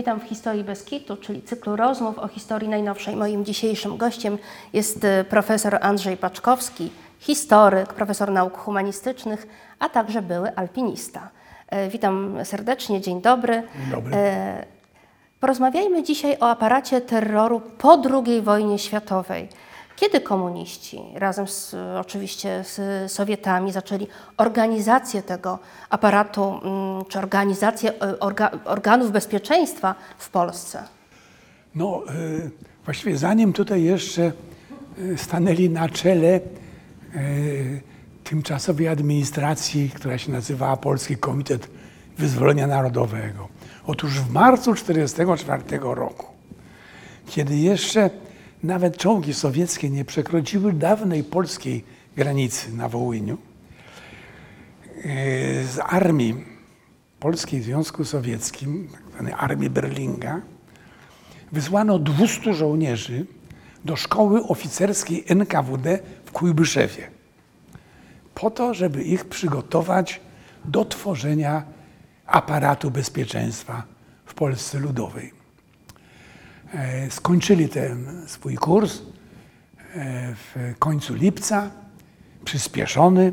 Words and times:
Witam 0.00 0.20
w 0.20 0.24
Historii 0.24 0.64
bez 0.64 0.84
kitu, 0.84 1.16
czyli 1.16 1.42
cyklu 1.42 1.76
rozmów 1.76 2.18
o 2.18 2.28
historii 2.28 2.68
najnowszej. 2.68 3.16
Moim 3.16 3.44
dzisiejszym 3.44 3.96
gościem 3.96 4.38
jest 4.72 5.04
e, 5.04 5.24
profesor 5.24 5.78
Andrzej 5.80 6.16
Paczkowski, 6.16 6.90
historyk, 7.18 7.92
profesor 7.92 8.30
nauk 8.30 8.58
humanistycznych, 8.58 9.46
a 9.78 9.88
także 9.88 10.22
były 10.22 10.56
alpinista. 10.56 11.28
E, 11.68 11.88
Witam 11.88 12.36
serdecznie, 12.44 13.00
dzień 13.00 13.22
dobry. 13.22 13.62
Dzień 13.80 13.90
dobry. 13.90 14.16
E, 14.16 14.64
Porozmawiajmy 15.40 16.02
dzisiaj 16.02 16.36
o 16.40 16.50
aparacie 16.50 17.00
terroru 17.00 17.60
po 17.78 18.02
II 18.26 18.42
wojnie 18.42 18.78
światowej. 18.78 19.48
Kiedy 20.00 20.20
komuniści, 20.20 21.00
razem 21.14 21.48
z, 21.48 21.74
oczywiście 22.00 22.64
z 22.64 23.12
Sowietami, 23.12 23.72
zaczęli 23.72 24.06
organizację 24.36 25.22
tego 25.22 25.58
aparatu, 25.90 26.60
mm, 26.64 27.04
czy 27.08 27.18
organizację 27.18 27.92
e, 28.02 28.20
orga, 28.20 28.50
organów 28.64 29.12
bezpieczeństwa 29.12 29.94
w 30.18 30.30
Polsce? 30.30 30.82
No, 31.74 32.02
e, 32.08 32.12
właściwie 32.84 33.18
zanim 33.18 33.52
tutaj 33.52 33.82
jeszcze 33.82 34.32
e, 35.12 35.18
stanęli 35.18 35.70
na 35.70 35.88
czele 35.88 36.40
tymczasowej 38.24 38.88
administracji, 38.88 39.90
która 39.94 40.18
się 40.18 40.32
nazywała 40.32 40.76
Polski 40.76 41.16
Komitet 41.16 41.68
Wyzwolenia 42.18 42.66
Narodowego. 42.66 43.48
Otóż 43.86 44.20
w 44.20 44.32
marcu 44.32 44.74
1944 44.74 45.94
roku, 45.94 46.26
kiedy 47.26 47.56
jeszcze 47.56 48.10
nawet 48.62 48.96
czołgi 48.96 49.34
sowieckie 49.34 49.90
nie 49.90 50.04
przekroczyły 50.04 50.72
dawnej 50.72 51.24
polskiej 51.24 51.84
granicy 52.16 52.72
na 52.72 52.88
Wołyniu, 52.88 53.38
e, 55.04 55.64
z 55.64 55.78
armii 55.78 56.44
Polskiej 57.20 57.62
Związku 57.62 58.04
Sowieckim, 58.04 58.88
tak 58.92 59.12
zwanej 59.12 59.34
armii 59.38 59.70
Berlinga, 59.70 60.40
wysłano 61.52 61.98
200 61.98 62.54
żołnierzy 62.54 63.26
do 63.84 63.96
szkoły 63.96 64.42
oficerskiej 64.42 65.24
NKWD 65.28 65.98
w 66.24 66.32
Kujbyszewie 66.32 67.20
po 68.34 68.50
to, 68.50 68.74
żeby 68.74 69.02
ich 69.02 69.24
przygotować 69.24 70.20
do 70.64 70.84
tworzenia 70.84 71.64
aparatu 72.26 72.90
bezpieczeństwa 72.90 73.82
w 74.24 74.34
Polsce 74.34 74.78
Ludowej. 74.78 75.39
E, 76.74 77.10
Skończyli 77.10 77.68
ten 77.68 78.06
swój 78.26 78.54
kurs 78.54 78.98
e, 78.98 80.34
w 80.34 80.74
końcu 80.78 81.14
lipca, 81.14 81.70
przyspieszony 82.44 83.32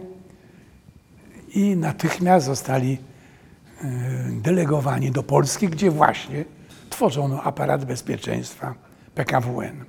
i 1.53 1.75
natychmiast 1.75 2.45
zostali 2.45 2.97
e, 2.97 3.87
delegowani 4.31 5.11
do 5.11 5.23
Polski, 5.23 5.69
gdzie 5.69 5.91
właśnie 5.91 6.45
tworzono 6.89 7.43
aparat 7.43 7.85
bezpieczeństwa 7.85 8.75
PKWN. 9.15 9.85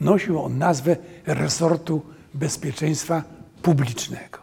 Nosił 0.00 0.42
on 0.42 0.58
nazwę 0.58 0.96
Resortu 1.26 2.02
Bezpieczeństwa 2.34 3.22
Publicznego. 3.62 4.38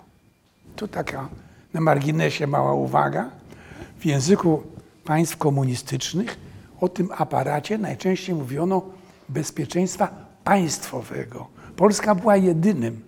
Tu 0.75 0.87
taka 0.87 1.29
na 1.73 1.81
marginesie 1.81 2.47
mała 2.47 2.73
uwaga. 2.73 3.29
W 3.99 4.05
języku 4.05 4.63
państw 5.03 5.37
komunistycznych 5.37 6.44
o 6.81 6.89
tym 6.89 7.09
aparacie 7.17 7.77
najczęściej 7.77 8.35
mówiono 8.35 8.81
bezpieczeństwa 9.29 10.07
państwowego. 10.43 11.47
Polska 11.75 12.15
była 12.15 12.35
jedynym, 12.37 13.01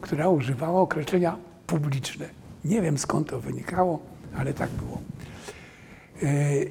która 0.00 0.28
używała 0.28 0.80
określenia 0.80 1.36
publiczne. 1.66 2.28
Nie 2.64 2.82
wiem 2.82 2.98
skąd 2.98 3.28
to 3.28 3.40
wynikało, 3.40 3.98
ale 4.36 4.54
tak 4.54 4.70
było. 4.70 5.00
E, 6.22 6.64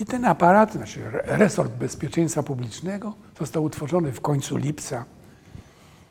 I 0.00 0.04
ten 0.06 0.24
aparat, 0.24 0.72
znaczy 0.72 1.00
resort 1.24 1.72
bezpieczeństwa 1.72 2.42
publicznego, 2.42 3.14
został 3.38 3.64
utworzony 3.64 4.12
w 4.12 4.20
końcu 4.20 4.56
lipca 4.56 5.04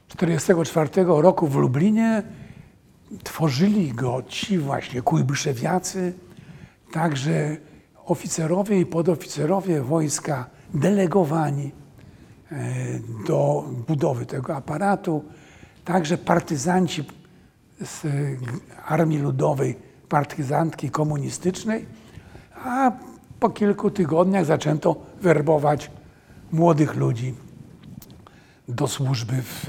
1944 0.07 1.03
roku 1.21 1.47
w 1.47 1.55
Lublinie. 1.55 2.23
Tworzyli 3.23 3.93
go 3.93 4.23
ci 4.27 4.57
właśnie 4.57 5.01
kujbyszewiacy, 5.01 6.13
także 6.91 7.57
oficerowie 8.09 8.79
i 8.79 8.85
podoficerowie 8.85 9.81
wojska 9.81 10.49
delegowani 10.73 11.71
e, 12.51 12.55
do 13.27 13.65
budowy 13.87 14.25
tego 14.25 14.55
aparatu, 14.55 15.23
także 15.85 16.17
partyzanci 16.17 17.03
z 17.81 18.07
Armii 18.85 19.19
Ludowej, 19.19 19.75
partyzantki 20.09 20.89
komunistycznej, 20.89 21.85
a 22.55 22.91
po 23.39 23.49
kilku 23.49 23.91
tygodniach 23.91 24.45
zaczęto 24.45 24.95
werbować 25.21 25.91
młodych 26.51 26.95
ludzi 26.95 27.33
do 28.67 28.87
służby 28.87 29.33
w, 29.41 29.65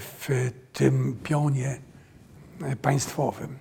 w 0.00 0.50
tym 0.72 1.16
pionie 1.22 1.76
państwowym. 2.82 3.58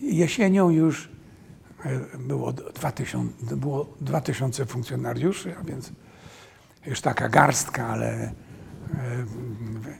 Jesienią 0.00 0.70
już 0.70 1.13
było 2.18 2.52
2000, 2.52 3.56
było 3.56 3.86
2000 4.00 4.66
funkcjonariuszy, 4.66 5.54
a 5.60 5.64
więc 5.64 5.92
już 6.86 7.00
taka 7.00 7.28
garstka, 7.28 7.86
ale 7.86 8.12
e, 8.12 8.32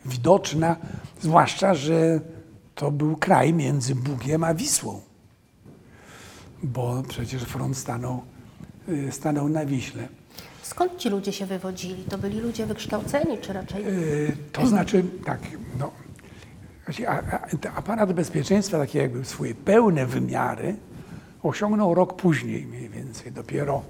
widoczna, 0.05 0.77
zwłaszcza, 1.21 1.75
że 1.75 2.21
to 2.75 2.91
był 2.91 3.17
kraj 3.17 3.53
między 3.53 3.95
Bugiem 3.95 4.45
a 4.45 4.55
Wisłą, 4.55 5.01
bo 6.63 7.03
przecież 7.09 7.43
front 7.43 7.77
stanął, 7.77 8.23
e, 9.09 9.13
stanął 9.13 9.49
na 9.49 9.67
Wiśle. 9.67 10.09
Skąd 10.63 10.97
ci 10.97 11.09
ludzie 11.09 11.33
się 11.33 11.47
wywodzili? 11.47 12.05
To 12.05 12.19
byli 12.19 12.41
ludzie 12.41 12.67
wykształceni, 12.67 13.39
czy 13.39 13.53
raczej... 13.53 13.83
E, 13.85 13.89
To 14.53 14.67
znaczy, 14.67 15.05
tak, 15.25 15.41
no, 15.79 15.91
aparat 17.77 18.13
bezpieczeństwa, 18.13 18.79
takie 18.79 18.99
jakby 18.99 19.25
swoje 19.25 19.55
pełne 19.55 20.07
wymiary, 20.07 20.77
osiągnął 21.49 21.95
rok 21.95 22.17
później 22.17 22.67
mniej 22.67 22.89
więcej. 22.89 23.33
Dopiero 23.33 23.83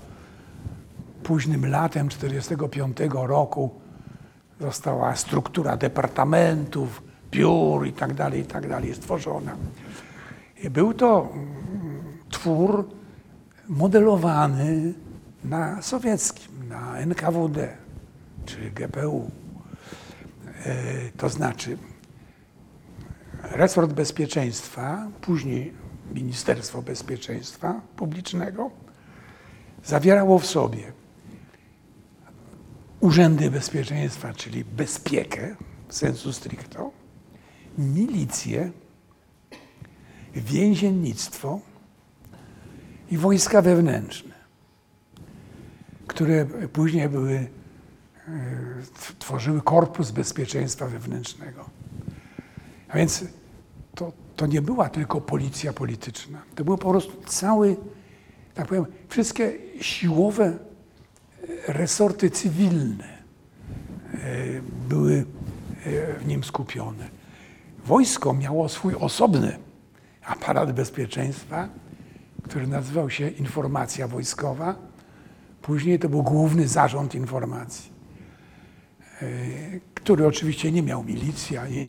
późnym 1.23 1.67
latem 1.67 2.09
1945 2.09 3.15
roku 3.29 3.71
została 4.61 5.17
struktura 5.17 5.77
departamentów, 5.77 7.03
biur 7.31 7.87
i 7.87 7.93
tak 7.93 8.15
dalej, 8.15 8.41
i 8.41 8.45
tak 8.45 8.65
stworzona. 8.95 9.57
I 10.63 10.71
był 10.71 10.95
to 10.95 11.29
mm, 11.33 12.03
twór 12.31 12.89
modelowany 13.69 14.95
na 15.45 15.83
sowieckim, 15.83 16.69
na 16.69 16.99
NKWD 16.99 17.77
czy 18.47 18.71
GPU. 18.71 19.31
E, 20.65 20.75
To 21.17 21.29
znaczy, 21.29 21.79
resort 23.43 23.93
bezpieczeństwa, 23.93 25.07
później 25.21 25.84
Ministerstwo 26.13 26.83
Bezpieczeństwa 26.83 27.81
Publicznego, 27.97 28.71
zawierało 29.85 30.39
w 30.39 30.47
sobie 30.47 30.93
urzędy 33.01 33.51
bezpieczeństwa, 33.51 34.33
czyli 34.33 34.65
bezpiekę 34.65 35.57
w 35.89 35.95
sensu 35.95 36.33
stricto, 36.33 36.91
milicję, 37.79 38.71
więziennictwo 40.35 41.61
i 43.11 43.19
wojska 43.19 43.63
wewnętrzne, 43.63 44.35
które 46.07 46.47
później 46.73 47.09
były, 47.09 47.35
e, 47.35 47.49
tworzyły 49.19 49.63
Korpus 49.63 50.11
Bezpieczeństwa 50.11 50.87
Wewnętrznego. 50.87 51.71
A 52.89 52.97
więc 52.97 53.25
to, 53.95 54.13
to 54.37 54.47
nie 54.47 54.63
była 54.63 54.89
tylko 54.89 55.21
policja 55.21 55.73
polityczna. 55.73 56.43
To 56.55 56.65
był 56.65 56.79
po 56.79 56.91
prostu 56.91 57.23
cały, 57.27 57.77
tak 58.55 58.69
powiem, 58.69 58.87
wszystkie 59.09 59.53
siłowe 59.81 60.45
e, 60.47 61.73
resorty 61.73 62.31
cywilne 62.31 63.05
e, 63.05 64.19
były 64.89 65.25
e, 65.85 66.19
w 66.19 66.27
nim 66.27 66.45
skupione. 66.45 67.09
Wojsko 67.85 68.35
miało 68.35 68.69
swój 68.69 68.95
osobny 68.95 69.59
aparat 70.25 70.73
bezpieczeństwa, 70.73 71.69
który 72.43 72.67
nazywał 72.67 73.11
się 73.11 73.29
Informacja 73.29 74.09
Wojskowa. 74.09 74.75
Później 75.63 75.99
to 75.99 76.09
był 76.09 76.23
Główny 76.23 76.69
Zarząd 76.69 77.15
Informacji, 77.15 77.93
który 79.95 80.27
oczywiście 80.27 80.73
nie 80.73 80.83
miał 80.83 81.05
milicji 81.05 81.57
ani 81.57 81.89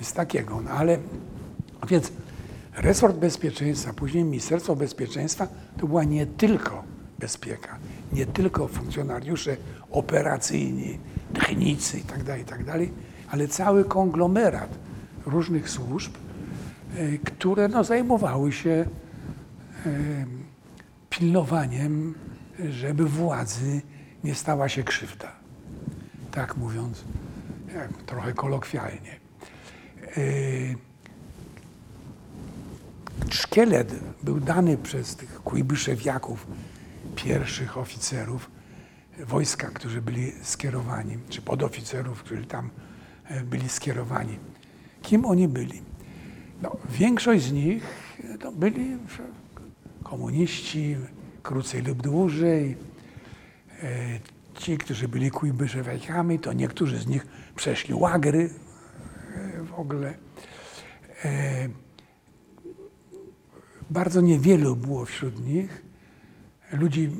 nic 0.00 0.12
takiego. 0.12 0.60
No 0.60 0.70
ale 0.70 0.98
więc 1.88 2.12
resort 2.76 3.16
bezpieczeństwa, 3.16 3.92
później 3.92 4.24
Ministerstwo 4.24 4.76
Bezpieczeństwa 4.76 5.48
to 5.80 5.86
była 5.86 6.04
nie 6.04 6.26
tylko 6.26 6.84
bezpieka, 7.18 7.78
nie 8.12 8.26
tylko 8.26 8.68
funkcjonariusze 8.68 9.56
operacyjni, 9.90 10.98
technicy 11.34 11.98
itd., 11.98 12.38
itd., 12.38 12.72
ale 13.30 13.48
cały 13.48 13.84
konglomerat 13.84 14.78
różnych 15.26 15.70
służb, 15.70 16.12
e, 16.96 17.18
które 17.18 17.68
no, 17.68 17.84
zajmowały 17.84 18.52
się 18.52 18.70
e, 18.70 18.86
pilnowaniem, 21.10 22.14
żeby 22.70 23.04
władzy 23.04 23.80
nie 24.24 24.34
stała 24.34 24.68
się 24.68 24.82
krzywda. 24.82 25.32
Tak 26.30 26.56
mówiąc, 26.56 27.04
trochę 28.06 28.32
kolokwialnie. 28.32 29.20
Szkielet 33.30 33.94
był 34.22 34.40
dany 34.40 34.76
przez 34.76 35.16
tych 35.16 35.42
kujbyszewiaków, 35.42 36.46
pierwszych 37.16 37.78
oficerów 37.78 38.50
wojska, 39.18 39.66
którzy 39.66 40.02
byli 40.02 40.32
skierowani, 40.42 41.18
czy 41.28 41.42
podoficerów, 41.42 42.22
którzy 42.22 42.46
tam 42.46 42.70
e, 43.24 43.40
byli 43.40 43.68
skierowani. 43.68 44.38
Kim 45.02 45.24
oni 45.24 45.48
byli? 45.48 45.82
No, 46.62 46.76
większość 46.90 47.44
z 47.44 47.52
nich 47.52 47.84
to 48.40 48.52
byli 48.52 48.96
komuniści, 50.02 50.96
krócej 51.42 51.82
lub 51.82 52.02
dłużej. 52.02 52.76
E, 53.82 54.18
Ci, 54.54 54.78
którzy 54.78 55.08
byli 55.08 55.30
kujbyszewiakami, 55.30 56.38
to 56.38 56.52
niektórzy 56.52 56.98
z 56.98 57.06
nich 57.06 57.26
przeszli 57.56 57.94
łagry 57.94 58.50
e, 59.34 59.62
w 59.62 59.72
ogóle. 59.74 60.14
Bardzo 63.92 64.20
niewielu 64.20 64.76
było 64.76 65.04
wśród 65.04 65.46
nich 65.46 65.82
ludzi, 66.72 67.10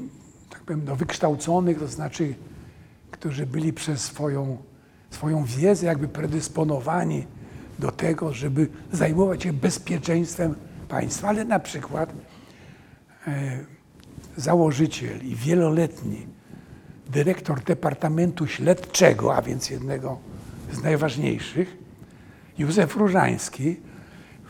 tak 0.51 0.61
powiem, 0.61 0.85
no, 0.85 0.97
wykształconych, 0.97 1.79
to 1.79 1.89
znaczy, 1.89 2.35
którzy 3.11 3.47
byli 3.47 3.73
przez 3.73 4.01
swoją, 4.01 4.57
swoją 5.11 5.45
wiedzę 5.45 5.87
jakby 5.87 6.09
predysponowani 6.09 7.27
do 7.79 7.91
tego, 7.91 8.33
żeby 8.33 8.69
zajmować 8.93 9.43
się 9.43 9.53
bezpieczeństwem 9.53 10.55
państwa, 10.89 11.29
ale 11.29 11.45
na 11.45 11.59
przykład 11.59 12.13
e, 13.27 13.59
założyciel 14.37 15.27
i 15.27 15.37
wieloletni 15.37 16.27
dyrektor 17.11 17.65
Departamentu 17.65 18.47
Śledczego, 18.47 19.37
a 19.37 19.43
więc 19.43 19.71
jednego 19.71 20.19
z 20.73 20.83
najważniejszych, 20.83 21.77
Józef 22.59 22.97
Różański, 22.97 23.77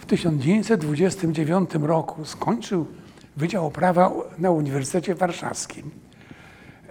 w 0.02 0.06
1929 0.06 1.70
roku 1.82 2.24
skończył 2.24 2.86
Wydział 3.36 3.70
Prawa 3.70 4.12
na 4.38 4.50
Uniwersytecie 4.50 5.14
Warszawskim. 5.14 5.90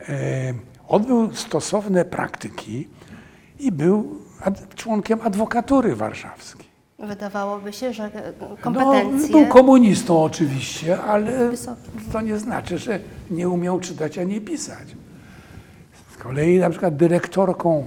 E, 0.09 0.53
Odbył 0.87 1.33
stosowne 1.35 2.05
praktyki 2.05 2.87
i 3.59 3.71
był 3.71 4.15
ad- 4.41 4.75
członkiem 4.75 5.19
adwokatury 5.21 5.95
warszawskiej. 5.95 6.65
Wydawałoby 6.99 7.73
się, 7.73 7.93
że 7.93 8.11
No, 8.41 8.57
kompetencje... 8.61 9.29
był 9.31 9.45
komunistą 9.47 10.23
oczywiście, 10.23 11.01
ale 11.01 11.51
to 12.11 12.21
nie 12.21 12.37
znaczy, 12.37 12.77
że 12.77 12.99
nie 13.31 13.49
umiał 13.49 13.79
czytać 13.79 14.17
ani 14.17 14.41
pisać. 14.41 14.95
Z 16.13 16.17
kolei 16.17 16.59
na 16.59 16.69
przykład 16.69 16.95
dyrektorką 16.95 17.85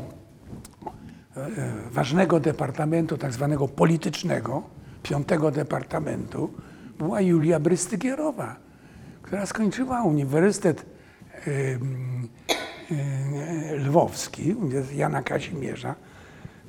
e, 1.36 1.40
e, 1.40 1.48
ważnego 1.90 2.40
departamentu, 2.40 3.18
tak 3.18 3.32
zwanego 3.32 3.68
politycznego, 3.68 4.62
piątego 5.04 5.50
departamentu, 5.50 6.50
była 6.98 7.20
Julia 7.20 7.60
Brystygierowa, 7.60 8.56
która 9.22 9.46
skończyła 9.46 10.02
Uniwersytet 10.02 10.86
Lwowski, 13.78 14.56
Jana 14.94 15.22
Kazimierza, 15.22 15.94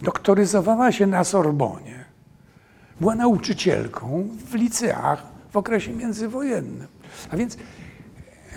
doktoryzowała 0.01 0.91
się 0.91 1.07
na 1.07 1.23
Sorbonie. 1.23 2.05
Była 2.99 3.15
nauczycielką 3.15 4.27
w 4.51 4.53
liceach 4.53 5.23
w 5.51 5.57
okresie 5.57 5.93
międzywojennym. 5.93 6.88
A 7.31 7.38
więc 7.38 7.57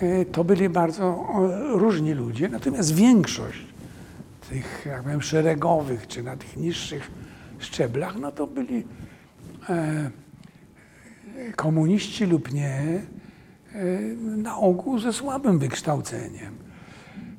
e, 0.01 0.25
to 0.25 0.43
byli 0.43 0.69
bardzo 0.69 1.27
różni 1.73 2.13
ludzie, 2.13 2.49
natomiast 2.49 2.95
większość 2.95 3.65
tych, 4.49 4.85
jak 4.85 5.03
powiem, 5.03 5.21
szeregowych, 5.21 6.07
czy 6.07 6.23
na 6.23 6.37
tych 6.37 6.57
niższych 6.57 7.11
szczeblach, 7.59 8.15
no 8.15 8.31
to 8.31 8.47
byli 8.47 8.83
komuniści 11.55 12.25
lub 12.25 12.53
nie, 12.53 13.01
e, 13.73 13.83
na 14.17 14.57
ogół 14.57 14.99
ze 14.99 15.13
słabym 15.13 15.59
wykształceniem. 15.59 16.55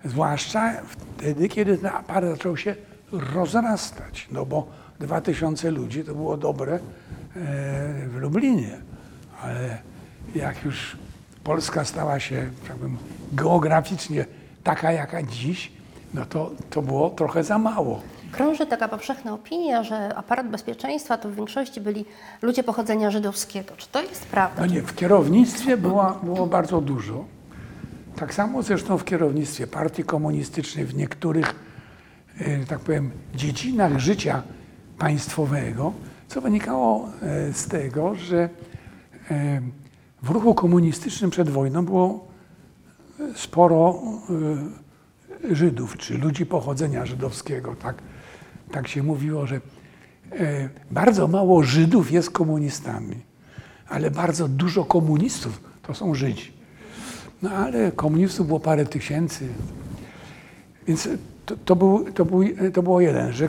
Zwłaszcza 0.05 0.73
wtedy, 0.83 1.49
kiedy 1.49 1.79
ten 1.79 1.91
aparat 1.91 2.31
zaczął 2.31 2.57
się 2.57 2.77
rozrastać, 3.13 4.29
no 4.33 4.47
bo 4.47 4.69
2000 5.01 5.71
ludzi 5.71 6.05
to 6.05 6.15
było 6.15 6.37
dobre 6.37 6.75
e, 6.75 6.81
w 8.09 8.17
Lublinie, 8.17 8.79
ale 9.43 9.79
jak 10.35 10.65
już 10.65 10.97
Polska 11.45 11.85
stała 11.85 12.21
się, 12.21 12.51
powiem, 12.69 12.97
geograficznie 13.33 14.27
taka, 14.65 14.93
jaka 14.93 15.23
dziś, 15.23 15.73
no 16.15 16.27
to, 16.27 16.51
to 16.71 16.83
było 16.83 17.11
trochę 17.11 17.45
za 17.45 17.59
mało. 17.59 18.03
Krąży 18.33 18.67
taka 18.67 18.89
powszechna 18.89 19.33
opinia, 19.33 19.83
że 19.83 20.15
aparat 20.17 20.49
bezpieczeństwa 20.49 21.19
to 21.19 21.31
w 21.31 21.35
większości 21.35 21.81
byli 21.81 22.05
ludzie 22.43 22.63
pochodzenia 22.63 23.11
żydowskiego. 23.11 23.77
Czy 23.77 23.89
to 23.89 24.03
jest 24.03 24.27
prawda? 24.27 24.61
No 24.61 24.67
nie, 24.67 24.83
w 24.83 24.95
kierownictwie 24.95 25.77
była, 25.77 26.19
było 26.23 26.47
bardzo 26.47 26.81
dużo. 26.81 27.25
Tak 28.17 28.35
samo 28.35 28.63
zresztą 28.63 28.99
w 28.99 29.05
kierownictwie 29.05 29.67
partii 29.67 30.05
komunistycznej, 30.05 30.85
w 30.85 30.95
niektórych, 30.97 31.55
e, 32.39 32.65
tak 32.67 32.81
powiem, 32.81 33.11
dziedzinach 33.35 33.99
życia 33.99 34.43
państwowego, 34.99 35.93
co 36.29 36.41
wynikało 36.41 37.09
e, 37.23 37.53
z 37.53 37.69
tego, 37.69 38.15
że 38.15 38.49
e, 39.31 39.61
w 40.23 40.31
ruchu 40.31 40.55
komunistycznym 40.55 41.31
przed 41.31 41.51
wojną 41.51 41.85
było 41.85 42.29
sporo 43.35 44.03
Żydów, 45.51 45.97
czy 45.97 46.19
ludzi 46.19 46.47
pochodzenia 46.47 47.07
żydowskiego. 47.07 47.75
Tak, 47.75 48.03
tak 48.73 48.89
się 48.89 49.03
mówiło, 49.03 49.47
że 49.47 49.61
e, 50.33 50.69
bardzo 50.91 51.29
mało 51.29 51.63
Żydów 51.63 52.13
jest 52.13 52.31
komunistami, 52.31 53.17
ale 53.89 54.11
bardzo 54.11 54.49
dużo 54.49 54.85
komunistów 54.85 55.61
to 55.83 55.95
są 55.95 56.15
Żydzi. 56.15 56.53
No 57.43 57.51
ale 57.51 57.93
komunistów 57.93 58.47
było 58.47 58.61
parę 58.61 58.87
tysięcy. 58.87 59.49
Więc 60.87 61.09
to, 61.47 61.57
to, 61.65 61.77
był, 61.77 62.13
to, 62.13 62.25
był, 62.25 62.45
to 62.73 62.83
było 62.83 63.01
jeden, 63.01 63.33
że 63.33 63.49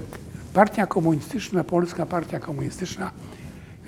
partia 0.53 0.87
komunistyczna, 0.87 1.63
polska 1.63 2.05
partia 2.05 2.39
komunistyczna 2.39 3.11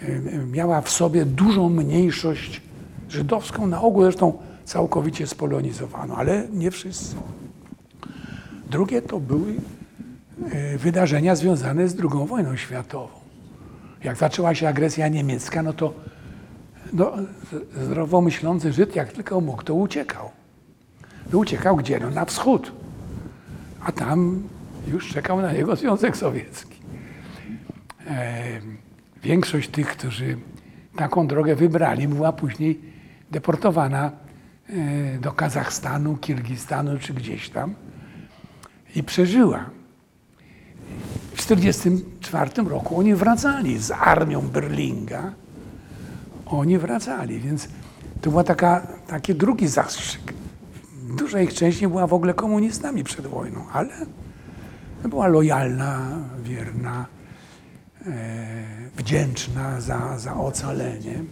e, 0.02 0.08
e, 0.08 0.46
miała 0.46 0.82
w 0.82 0.90
sobie 0.90 1.26
dużą 1.26 1.70
mniejszość 1.70 2.62
żydowską, 3.10 3.68
na 3.68 3.82
ogół 3.82 4.04
zresztą 4.04 4.38
całkowicie 4.66 5.28
spolonizowano, 5.28 6.16
ale 6.16 6.48
nie 6.54 6.72
wszyscy. 6.72 7.16
Drugie 8.70 9.02
to 9.02 9.20
były 9.20 9.52
e, 9.52 9.56
wydarzenia 10.78 11.36
związane 11.36 11.88
z 11.88 12.00
II 12.00 12.28
wojną 12.28 12.56
światową. 12.56 13.20
Jak 14.04 14.18
zaczęła 14.18 14.56
się 14.56 14.68
agresja 14.68 15.08
niemiecka, 15.08 15.64
no 15.64 15.74
to 15.74 15.94
no, 16.94 17.14
myślący 18.22 18.74
Żyd, 18.74 18.96
jak 18.96 19.14
tylko 19.14 19.42
mógł, 19.42 19.64
to 19.64 19.74
uciekał. 19.74 20.30
No 21.34 21.40
uciekał 21.40 21.76
gdzie? 21.76 22.00
No 22.00 22.10
na 22.10 22.26
wschód. 22.26 22.72
A 23.86 23.92
tam 23.92 24.44
już 24.88 25.10
czekał 25.10 25.42
na 25.42 25.52
niego 25.52 25.76
Związek 25.76 26.18
Sowiecki. 26.18 26.80
E, 28.08 28.60
większość 29.24 29.70
tych, 29.70 29.88
którzy 29.88 30.38
taką 30.96 31.28
drogę 31.28 31.56
wybrali, 31.56 32.08
była 32.08 32.34
później 32.34 32.82
deportowana 33.32 34.12
e, 34.70 35.20
do 35.20 35.32
Kazachstanu, 35.32 36.18
Kirgistanu 36.18 37.00
czy 37.00 37.14
gdzieś 37.14 37.50
tam 37.50 37.74
i 38.96 39.04
przeżyła. 39.04 39.70
W 41.44 41.46
1944 41.46 42.70
roku 42.70 43.00
oni 43.00 43.16
wracali 43.16 43.80
z 43.80 43.92
armią 43.92 44.42
Berlinga. 44.42 45.34
Oni 46.46 46.78
wracali, 46.78 47.40
więc 47.40 47.68
to 48.22 48.44
taka, 48.44 48.88
taki 49.08 49.36
drugi 49.36 49.68
zastrzyk. 49.68 50.34
Duża 51.18 51.42
ich 51.42 51.54
część 51.54 51.82
nie 51.82 51.88
była 51.88 52.08
w 52.08 52.14
ogóle 52.14 52.34
komunistami 52.34 53.04
przed 53.04 53.28
wojną, 53.28 53.66
ale 53.74 53.90
była 55.10 55.28
lojalna, 55.28 56.20
wierna, 56.44 57.06
e, 58.06 58.12
wdzięczna 58.98 59.82
za, 59.82 60.20
za 60.20 60.36
ocalenie. 60.36 61.24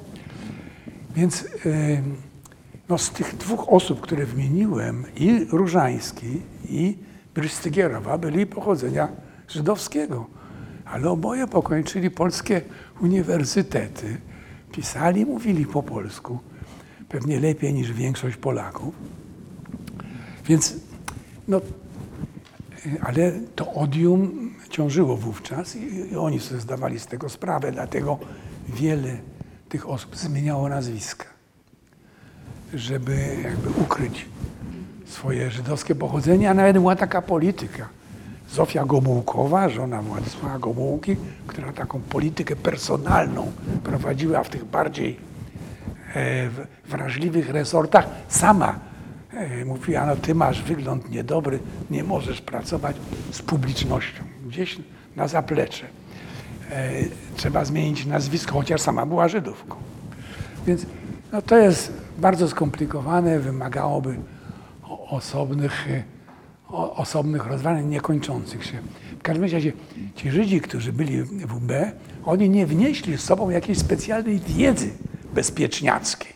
Więc 1.15 1.43
e, 1.43 1.47
no, 2.89 2.97
z 2.97 3.11
tych 3.11 3.37
dwóch 3.37 3.69
osób, 3.69 4.01
które 4.01 4.25
wymieniłem, 4.25 5.05
i 5.15 5.45
Różański, 5.51 6.41
i 6.69 6.97
Brystygierowa, 7.35 8.17
byli 8.17 8.45
pochodzenia 8.45 9.30
żydowskiego. 9.51 10.25
Ale 10.85 11.09
oboje 11.09 11.47
pokończyli 11.47 12.11
polskie 12.11 12.61
uniwersytety. 13.01 14.17
Pisali, 14.71 15.25
mówili 15.25 15.65
po 15.65 15.83
polsku. 15.83 16.39
Pewnie 17.09 17.39
lepiej 17.39 17.73
niż 17.73 17.93
większość 17.93 18.37
Polaków. 18.37 18.95
Więc, 20.45 20.75
no, 21.47 21.61
ale 23.01 23.31
to 23.55 23.73
odium 23.73 24.51
ciążyło 24.69 25.17
wówczas 25.17 25.75
i, 25.75 26.11
i 26.11 26.15
oni 26.15 26.39
sobie 26.39 26.61
zdawali 26.61 26.99
z 26.99 27.07
tego 27.07 27.29
sprawę, 27.29 27.71
dlatego 27.71 28.19
wiele 28.69 29.17
tych 29.69 29.89
osób 29.89 30.17
zmieniało 30.17 30.69
nazwiska. 30.69 31.25
żeby 32.73 33.37
jakby 33.43 33.69
ukryć 33.69 34.25
swoje 35.05 35.51
żydowskie 35.51 35.95
pochodzenie, 35.95 36.49
a 36.49 36.53
nawet 36.53 36.73
była 36.73 36.95
taka 36.95 37.21
polityka. 37.21 37.89
Zofia 38.53 38.85
Gomułkowa, 38.85 39.69
żona 39.69 40.01
Władysława 40.01 40.59
Gomułki, 40.59 41.15
która 41.47 41.73
taką 41.73 42.01
politykę 42.01 42.55
personalną 42.55 43.51
prowadziła 43.83 44.43
w 44.43 44.49
tych 44.49 44.65
bardziej 44.65 45.17
e, 46.15 46.49
wrażliwych 46.89 47.49
resortach, 47.49 48.07
sama 48.27 48.79
e, 49.33 49.65
mówiła, 49.65 50.05
no 50.05 50.15
ty 50.15 50.35
masz 50.35 50.61
wygląd 50.61 51.11
niedobry, 51.11 51.59
nie 51.89 52.03
możesz 52.03 52.41
pracować 52.41 52.95
z 53.31 53.41
publicznością, 53.41 54.23
gdzieś 54.47 54.79
na 55.15 55.27
zaplecze. 55.27 55.85
E, 56.71 56.91
trzeba 57.35 57.65
zmienić 57.65 58.05
nazwisko, 58.05 58.53
chociaż 58.53 58.81
sama 58.81 59.05
była 59.05 59.27
Żydówką. 59.27 59.75
Więc 60.67 60.85
no, 61.31 61.41
to 61.41 61.57
jest 61.57 61.93
bardzo 62.17 62.47
skomplikowane, 62.47 63.39
wymagałoby 63.39 64.15
osobnych, 65.09 65.87
osobnych 66.71 67.45
rozważań 67.45 67.87
niekończących 67.87 68.65
się. 68.65 68.77
W 69.19 69.23
każdym 69.23 69.43
razie 69.43 69.73
ci 70.15 70.31
Żydzi, 70.31 70.61
którzy 70.61 70.93
byli 70.93 71.23
w 71.23 71.55
UB, 71.55 71.71
oni 72.25 72.49
nie 72.49 72.65
wnieśli 72.65 73.17
z 73.17 73.21
sobą 73.21 73.49
jakiejś 73.49 73.77
specjalnej 73.77 74.39
wiedzy 74.39 74.89
bezpieczniackiej. 75.33 76.33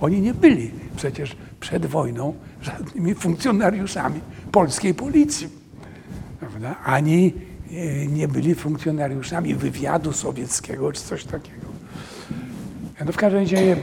Oni 0.00 0.20
nie 0.20 0.34
byli 0.34 0.70
przecież 0.96 1.36
przed 1.60 1.86
wojną 1.86 2.34
żadnymi 2.62 3.14
funkcjonariuszami 3.14 4.20
polskiej 4.52 4.94
policji. 4.94 5.48
Prawda? 6.40 6.76
Ani 6.84 7.32
e, 7.70 8.06
nie 8.06 8.28
byli 8.28 8.54
funkcjonariuszami 8.54 9.54
wywiadu 9.54 10.12
sowieckiego 10.12 10.92
czy 10.92 11.02
coś 11.02 11.24
takiego. 11.24 11.66
No 13.06 13.12
w 13.12 13.16
każdym 13.16 13.40
razie 13.40 13.76
e, 13.76 13.78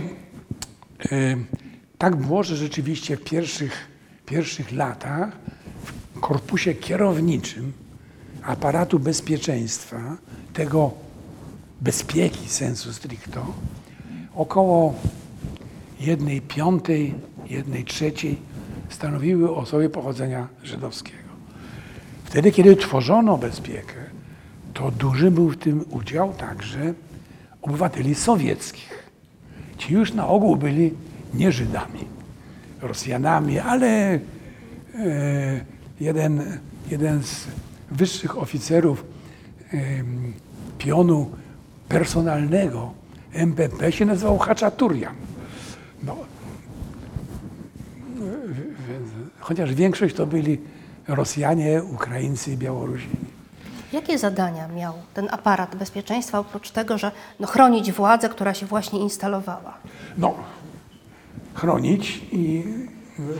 tak 1.97 2.15
było, 2.15 2.43
że 2.43 2.55
rzeczywiście 2.55 3.17
w 3.17 3.23
pierwszych, 3.23 3.87
pierwszych 4.25 4.71
latach 4.71 5.37
korpusie 6.27 6.73
kierowniczym 6.73 7.73
aparatu 8.43 8.99
bezpieczeństwa, 8.99 10.17
tego 10.53 10.91
bezpieki 11.81 12.49
sensu 12.49 12.93
stricto, 12.93 13.45
około 14.35 14.95
jednej 15.99 16.41
piątej, 16.41 17.15
jednej 17.49 17.85
trzeciej 17.85 18.37
stanowiły 18.89 19.55
osoby 19.55 19.89
pochodzenia 19.89 20.47
żydowskiego. 20.63 21.29
Wtedy, 22.23 22.51
kiedy 22.51 22.75
tworzono 22.75 23.37
bezpiekę, 23.37 23.95
to 24.73 24.91
duży 24.91 25.31
był 25.31 25.49
w 25.49 25.57
tym 25.57 25.85
udział 25.89 26.33
także 26.33 26.93
obywateli 27.61 28.15
sowieckich. 28.15 29.03
Ci 29.77 29.93
już 29.93 30.13
na 30.13 30.27
ogół 30.27 30.55
byli 30.55 30.93
nie 31.33 31.51
Żydami, 31.51 32.05
Rosjanami, 32.81 33.59
ale 33.59 33.87
e, 34.95 35.76
jeden, 35.99 36.59
jeden 36.91 37.23
z 37.23 37.47
wyższych 37.91 38.37
oficerów 38.37 39.05
pionu 40.77 41.31
personalnego 41.89 42.93
MPP 43.33 43.91
się 43.91 44.05
nazywał 44.05 44.37
Haczaturian. 44.37 45.15
No, 46.03 46.15
chociaż 49.39 49.73
większość 49.73 50.15
to 50.15 50.27
byli 50.27 50.57
Rosjanie, 51.07 51.83
Ukraińcy 51.83 52.51
i 52.51 52.57
Białorusini. 52.57 53.37
Jakie 53.93 54.17
zadania 54.17 54.67
miał 54.67 54.93
ten 55.13 55.27
aparat 55.31 55.75
bezpieczeństwa, 55.75 56.39
oprócz 56.39 56.71
tego, 56.71 56.97
że 56.97 57.11
no, 57.39 57.47
chronić 57.47 57.91
władzę, 57.91 58.29
która 58.29 58.53
się 58.53 58.65
właśnie 58.65 58.99
instalowała? 58.99 59.77
No, 60.17 60.35
chronić 61.53 62.21
i 62.31 62.63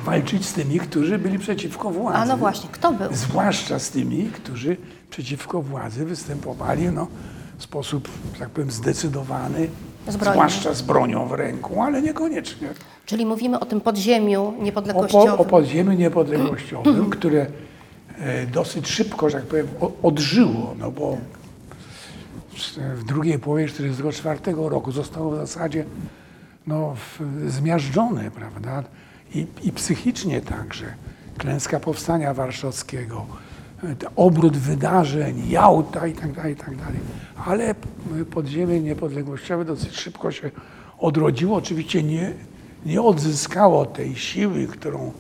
walczyć 0.06 0.46
z 0.46 0.54
tymi, 0.54 0.80
którzy 0.80 1.18
byli 1.18 1.40
przeciwko 1.40 1.90
władzy. 1.90 2.18
A 2.18 2.26
no 2.26 2.38
właśnie, 2.38 2.70
kto 2.72 2.92
był? 2.92 3.14
Zwłaszcza 3.14 3.80
z 3.80 3.90
tymi, 3.90 4.26
którzy 4.26 4.78
przeciwko 5.10 5.62
władzy 5.62 6.06
występowali 6.06 6.90
no, 6.90 7.08
w 7.58 7.64
sposób, 7.64 8.10
tak 8.40 8.50
powiem, 8.50 8.72
zdecydowany, 8.72 9.70
zwłaszcza 10.08 10.74
z 10.74 10.82
bronią 10.82 11.28
w 11.28 11.32
ręku, 11.32 11.82
ale 11.82 12.02
niekoniecznie. 12.02 12.68
Czyli 13.06 13.26
mówimy 13.26 13.60
o 13.60 13.66
tym 13.66 13.82
podziemiu 13.82 14.44
O, 14.44 14.52
po, 14.52 14.64
niepodległościowym. 14.64 15.34
o 15.34 15.46
podziemiu 15.46 15.92
niepodległościowym, 15.92 17.10
które 17.20 17.46
e, 18.20 18.48
dosyć 18.48 18.88
szybko, 18.88 19.30
że 19.30 19.38
tak 19.38 19.48
powiem, 19.48 19.68
odżyło, 20.04 20.76
no 20.80 20.92
bo 20.92 21.18
w 22.96 23.04
drugiej 23.04 23.40
połowie 23.40 23.66
1944 23.68 24.70
roku 24.70 24.92
zostało 24.92 25.32
w 25.32 25.36
zasadzie 25.36 25.86
no, 26.68 26.96
zmiażdżone, 27.48 28.32
prawda? 28.32 28.84
I, 29.36 29.48
I 29.64 29.72
psychicznie 29.72 30.42
także. 30.42 30.86
Klęska 31.38 31.80
Powstania 31.80 32.34
Warszawskiego, 32.34 33.26
e, 33.84 33.96
obrót 34.16 34.58
wydarzeń, 34.58 35.50
Jałta 35.50 36.08
i 36.08 36.14
tak 36.14 36.32
dalej, 36.32 36.54
i 36.54 36.56
tak 36.56 36.76
dalej. 36.76 37.00
Ale 37.46 37.76
podziemie 38.32 38.80
niepodległościowe 38.80 39.66
dosyć 39.66 39.96
szybko 39.96 40.32
się 40.32 40.52
odrodziło. 40.98 41.58
Oczywiście 41.58 42.04
nie, 42.04 42.34
nie 42.86 43.02
odzyskało 43.02 43.86
tej 43.86 44.16
siły, 44.16 44.68
którą 44.68 45.12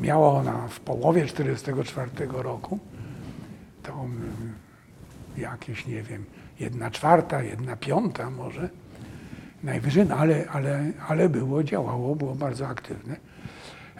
miała 0.00 0.32
ona 0.32 0.68
w 0.68 0.80
połowie 0.80 1.20
1944 1.22 2.42
roku. 2.42 2.78
To 3.82 4.04
jakieś, 5.36 5.86
nie 5.86 6.02
wiem, 6.02 6.24
jedna 6.60 6.90
czwarta, 6.90 7.42
jedna 7.42 7.76
piąta 7.76 8.30
może 8.30 8.68
najwyżej, 9.62 10.06
no 10.06 10.16
ale, 10.16 10.44
ale, 10.48 10.92
ale 11.08 11.28
było, 11.28 11.64
działało, 11.64 12.16
było 12.16 12.34
bardzo 12.34 12.68
aktywne. 12.68 13.16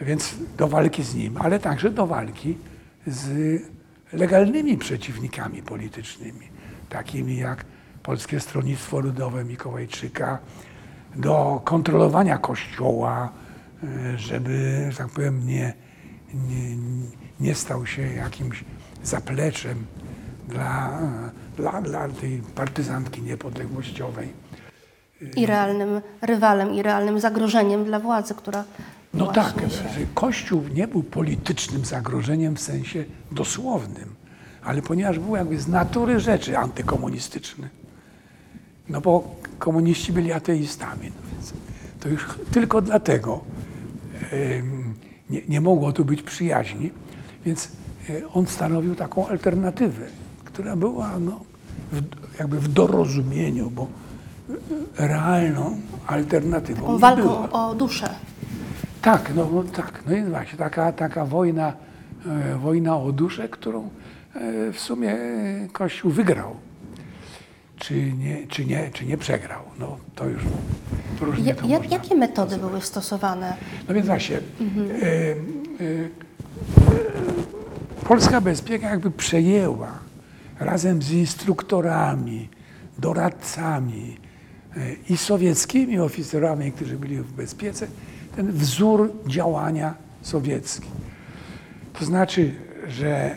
Więc 0.00 0.34
do 0.56 0.68
walki 0.68 1.02
z 1.02 1.14
nim, 1.14 1.36
ale 1.36 1.58
także 1.58 1.90
do 1.90 2.06
walki 2.06 2.58
z 3.06 3.62
legalnymi 4.12 4.78
przeciwnikami 4.78 5.62
politycznymi, 5.62 6.48
takimi 6.88 7.36
jak 7.36 7.64
Polskie 8.02 8.40
Stronnictwo 8.40 9.00
Ludowe 9.00 9.44
Mikołajczyka, 9.44 10.38
do 11.16 11.60
kontrolowania 11.64 12.38
Kościoła, 12.38 13.32
e, 13.82 14.18
żeby, 14.18 14.86
że 14.90 14.98
tak 14.98 15.08
powiem, 15.08 15.46
nie, 15.46 15.74
nie, 16.34 16.76
nie 17.40 17.54
stał 17.54 17.86
się 17.86 18.02
jakimś 18.02 18.64
zapleczem 19.02 19.86
dla, 20.48 21.00
dla, 21.56 21.82
dla 21.82 22.08
tej 22.08 22.42
partyzantki 22.54 23.22
niepodległościowej. 23.22 24.28
I 25.36 25.46
realnym 25.46 26.00
rywalem, 26.22 26.74
i 26.74 26.82
realnym 26.82 27.20
zagrożeniem 27.20 27.84
dla 27.84 28.00
władzy, 28.00 28.34
która 28.34 28.64
No 29.14 29.24
właśnie 29.24 29.62
tak, 29.62 29.70
że 29.70 30.06
Kościół 30.14 30.62
nie 30.74 30.88
był 30.88 31.02
politycznym 31.02 31.84
zagrożeniem 31.84 32.56
w 32.56 32.60
sensie 32.60 33.04
dosłownym, 33.32 34.14
ale 34.64 34.82
ponieważ 34.82 35.18
był 35.18 35.36
jakby 35.36 35.58
z 35.58 35.68
natury 35.68 36.20
rzeczy 36.20 36.58
antykomunistyczny. 36.58 37.68
No 38.88 39.00
bo 39.00 39.34
komuniści 39.58 40.12
byli 40.12 40.32
ateistami, 40.32 41.06
no 41.16 41.30
więc 41.32 41.52
to 42.00 42.08
już 42.08 42.26
tylko 42.52 42.82
dlatego 42.82 43.40
nie, 45.30 45.40
nie 45.48 45.60
mogło 45.60 45.92
tu 45.92 46.04
być 46.04 46.22
przyjaźni, 46.22 46.90
więc 47.46 47.68
e, 48.10 48.28
on 48.28 48.46
stanowił 48.46 48.94
taką 48.94 49.28
alternatywę, 49.28 50.06
która 50.44 50.76
była 50.76 51.18
no, 51.18 51.40
w, 51.92 52.02
jakby 52.38 52.60
w 52.60 52.68
dorozumieniu, 52.68 53.70
bo 53.70 53.86
e, 54.98 55.08
realną 55.08 55.76
alternatywą 56.06 56.80
Taką 56.80 56.98
walką 56.98 57.22
była. 57.22 57.50
o 57.52 57.74
duszę. 57.74 58.08
Tak, 59.04 59.34
no 59.34 59.50
no 59.52 59.62
tak, 59.62 60.02
no 60.06 60.12
jest 60.16 60.28
właśnie 60.28 60.58
taka, 60.58 60.92
taka 60.92 61.24
wojna, 61.24 61.72
e, 62.26 62.56
wojna 62.58 62.96
o 62.96 63.12
duszę, 63.12 63.48
którą 63.48 63.90
e, 64.34 64.72
w 64.72 64.80
sumie 64.80 65.12
e, 65.12 65.68
Kościół 65.72 66.10
wygrał. 66.10 66.56
Czy 67.76 68.12
nie, 68.12 68.46
czy 68.46 68.64
nie, 68.64 68.90
czy 68.92 69.06
nie 69.06 69.16
przegrał? 69.18 69.60
No 69.78 69.96
to 70.14 70.28
już 70.28 70.42
różnie 71.20 71.44
Ja, 71.44 71.54
to 71.54 71.66
ja, 71.66 71.78
można. 71.78 71.96
jakie 71.96 72.14
metody 72.14 72.56
były 72.56 72.80
stosowane? 72.80 73.56
No 73.88 73.94
więc 73.94 74.06
właśnie, 74.06 74.36
e, 74.36 74.40
e, 74.40 75.34
Polska 78.08 78.40
Bezpieka 78.40 78.90
jakby 78.90 79.10
przejęła 79.10 79.98
razem 80.60 81.02
z 81.02 81.10
instruktorami, 81.10 82.48
doradcami 82.98 84.16
e, 84.76 84.80
i 85.08 85.16
sowieckimi 85.16 85.98
oficerami, 85.98 86.72
którzy 86.72 86.96
byli 86.96 87.16
w 87.16 87.32
bezpiece, 87.32 87.86
ten 88.36 88.52
wzór 88.52 89.12
działania 89.26 89.94
sowiecki. 90.22 90.88
To 91.92 92.04
znaczy, 92.04 92.54
że 92.88 93.36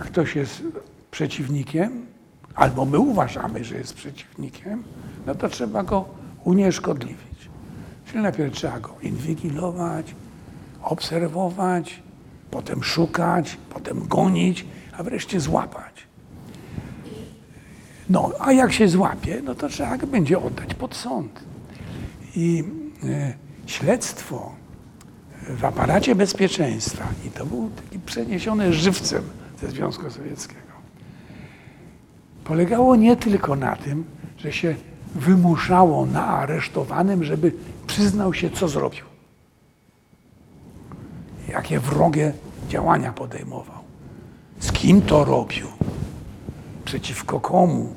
ktoś 0.00 0.36
jest 0.36 0.62
przeciwnikiem, 1.10 2.06
albo 2.54 2.84
my 2.84 2.98
uważamy, 2.98 3.64
że 3.64 3.76
jest 3.76 3.94
przeciwnikiem, 3.94 4.82
no 5.26 5.34
to 5.34 5.48
trzeba 5.48 5.82
go 5.82 6.04
unieszkodliwić. 6.44 7.50
Czyli 8.06 8.22
najpierw 8.22 8.54
trzeba 8.54 8.80
go 8.80 8.94
inwigilować, 9.02 10.14
obserwować, 10.82 12.02
potem 12.50 12.84
szukać, 12.84 13.58
potem 13.70 14.08
gonić, 14.08 14.66
a 14.98 15.02
wreszcie 15.02 15.40
złapać. 15.40 16.06
No, 18.10 18.32
a 18.40 18.52
jak 18.52 18.72
się 18.72 18.88
złapie, 18.88 19.42
no 19.44 19.54
to 19.54 19.68
trzeba 19.68 19.98
będzie 19.98 20.38
oddać 20.38 20.74
pod 20.74 20.94
sąd. 20.94 21.40
I, 22.36 22.64
e, 23.04 23.34
śledztwo 23.66 24.52
w 25.48 25.64
aparacie 25.64 26.14
bezpieczeństwa, 26.14 27.08
i 27.26 27.30
to 27.30 27.46
był 27.46 27.70
taki 27.70 27.98
przeniesione 27.98 28.72
żywcem 28.72 29.22
ze 29.60 29.70
Związku 29.70 30.10
Sowieckiego, 30.10 30.60
polegało 32.44 32.96
nie 32.96 33.16
tylko 33.16 33.56
na 33.56 33.76
tym, 33.76 34.04
że 34.38 34.52
się 34.52 34.74
wymuszało 35.14 36.06
na 36.06 36.26
aresztowanym, 36.26 37.24
żeby 37.24 37.52
przyznał 37.86 38.34
się, 38.34 38.50
co 38.50 38.68
zrobił. 38.68 39.04
Jakie 41.48 41.80
wrogie 41.80 42.32
działania 42.68 43.12
podejmował. 43.12 43.78
Z 44.60 44.72
kim 44.72 45.02
to 45.02 45.24
robił. 45.24 45.66
Przeciwko 46.84 47.40
komu. 47.40 47.94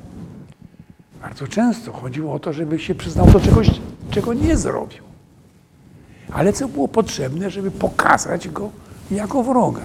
Bardzo 1.22 1.48
często 1.48 1.92
chodziło 1.92 2.34
o 2.34 2.38
to, 2.38 2.52
żeby 2.52 2.78
się 2.78 2.94
przyznał 2.94 3.26
do 3.26 3.40
czegoś, 3.40 3.70
czego 4.10 4.34
nie 4.34 4.56
zrobił. 4.56 5.07
Ale 6.32 6.52
co 6.52 6.68
było 6.68 6.88
potrzebne, 6.88 7.50
żeby 7.50 7.70
pokazać 7.70 8.48
go 8.48 8.70
jako 9.10 9.42
wroga. 9.42 9.82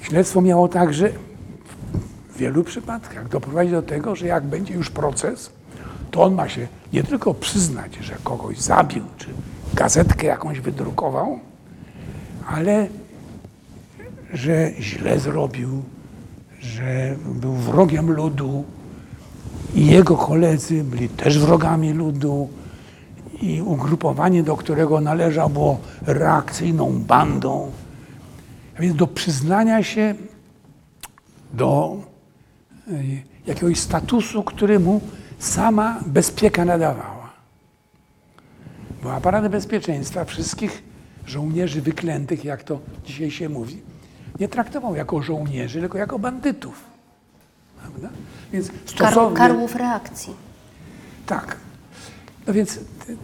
Śledztwo 0.00 0.40
miało 0.40 0.68
także 0.68 1.08
w 2.30 2.38
wielu 2.38 2.64
przypadkach 2.64 3.28
doprowadzić 3.28 3.72
do 3.72 3.82
tego, 3.82 4.16
że 4.16 4.26
jak 4.26 4.44
będzie 4.44 4.74
już 4.74 4.90
proces, 4.90 5.50
to 6.10 6.22
on 6.22 6.34
ma 6.34 6.48
się 6.48 6.68
nie 6.92 7.02
tylko 7.02 7.34
przyznać, 7.34 7.96
że 7.96 8.14
kogoś 8.24 8.58
zabił, 8.58 9.04
czy 9.16 9.28
gazetkę 9.74 10.26
jakąś 10.26 10.60
wydrukował, 10.60 11.38
ale 12.48 12.88
że 14.32 14.70
źle 14.80 15.20
zrobił, 15.20 15.82
że 16.60 17.16
był 17.26 17.52
wrogiem 17.52 18.10
ludu 18.10 18.64
i 19.74 19.86
jego 19.86 20.16
koledzy 20.16 20.84
byli 20.84 21.08
też 21.08 21.38
wrogami 21.38 21.92
ludu 21.92 22.48
i 23.42 23.62
ugrupowanie, 23.62 24.42
do 24.42 24.56
którego 24.56 25.00
należał, 25.00 25.50
było 25.50 25.78
reakcyjną 26.02 26.92
bandą. 26.92 27.70
A 28.78 28.82
więc 28.82 28.96
do 28.96 29.06
przyznania 29.06 29.82
się 29.82 30.14
do 31.52 31.96
y, 32.88 33.22
jakiegoś 33.46 33.78
statusu, 33.78 34.42
który 34.42 34.80
mu 34.80 35.00
sama 35.38 36.00
bezpieka 36.06 36.64
nadawała. 36.64 37.32
Bo 39.02 39.14
aparat 39.14 39.48
bezpieczeństwa 39.48 40.24
wszystkich 40.24 40.82
żołnierzy 41.26 41.82
wyklętych, 41.82 42.44
jak 42.44 42.62
to 42.62 42.78
dzisiaj 43.04 43.30
się 43.30 43.48
mówi, 43.48 43.82
nie 44.40 44.48
traktował 44.48 44.94
jako 44.94 45.22
żołnierzy, 45.22 45.80
tylko 45.80 45.98
jako 45.98 46.18
bandytów. 46.18 46.84
Prawda? 47.80 48.08
Więc 48.52 48.70
stosownie... 48.86 49.36
karłów 49.36 49.74
reakcji. 49.74 50.34
Tak. 51.26 51.56
No 52.46 52.52
więc 52.52 52.74
t- 52.74 53.16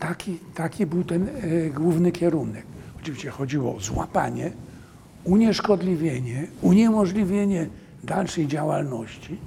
taki, 0.00 0.38
taki 0.54 0.86
był 0.86 1.04
ten 1.04 1.28
e, 1.28 1.70
główny 1.70 2.12
kierunek. 2.12 2.66
Oczywiście 3.00 3.30
chodziło 3.30 3.76
o 3.76 3.80
złapanie, 3.80 4.52
unieszkodliwienie, 5.24 6.46
uniemożliwienie 6.62 7.66
dalszej 8.04 8.46
działalności, 8.46 9.38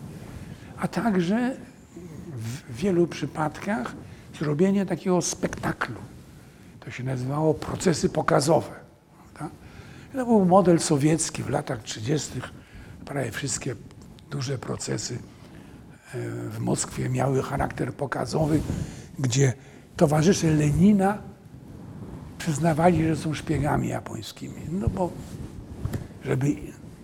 a 0.77 0.88
także 0.88 1.55
w 2.35 2.75
wielu 2.75 3.07
przypadkach 3.07 3.95
zrobienie 4.39 4.85
takiego 4.85 5.21
spektaklu. 5.21 5.95
To 6.79 6.91
się 6.91 7.03
nazywało 7.03 7.53
procesy 7.53 8.09
pokazowe. 8.09 8.83
To 10.13 10.25
był 10.25 10.45
model 10.45 10.79
sowiecki 10.79 11.43
w 11.43 11.50
latach 11.50 11.83
30. 11.83 12.31
Prawie 13.05 13.31
wszystkie 13.31 13.75
duże 14.31 14.57
procesy 14.57 15.17
w 16.50 16.60
Moskwie 16.60 17.10
miały 17.10 17.43
charakter 17.43 17.93
pokazowy, 17.93 18.60
gdzie 19.20 19.53
towarzysze 19.97 20.47
Lenina 20.47 21.17
przyznawali, 22.38 23.08
że 23.08 23.15
są 23.15 23.34
szpiegami 23.34 23.88
japońskimi. 23.88 24.62
No 24.71 24.89
bo 24.89 25.12
żeby 26.26 26.56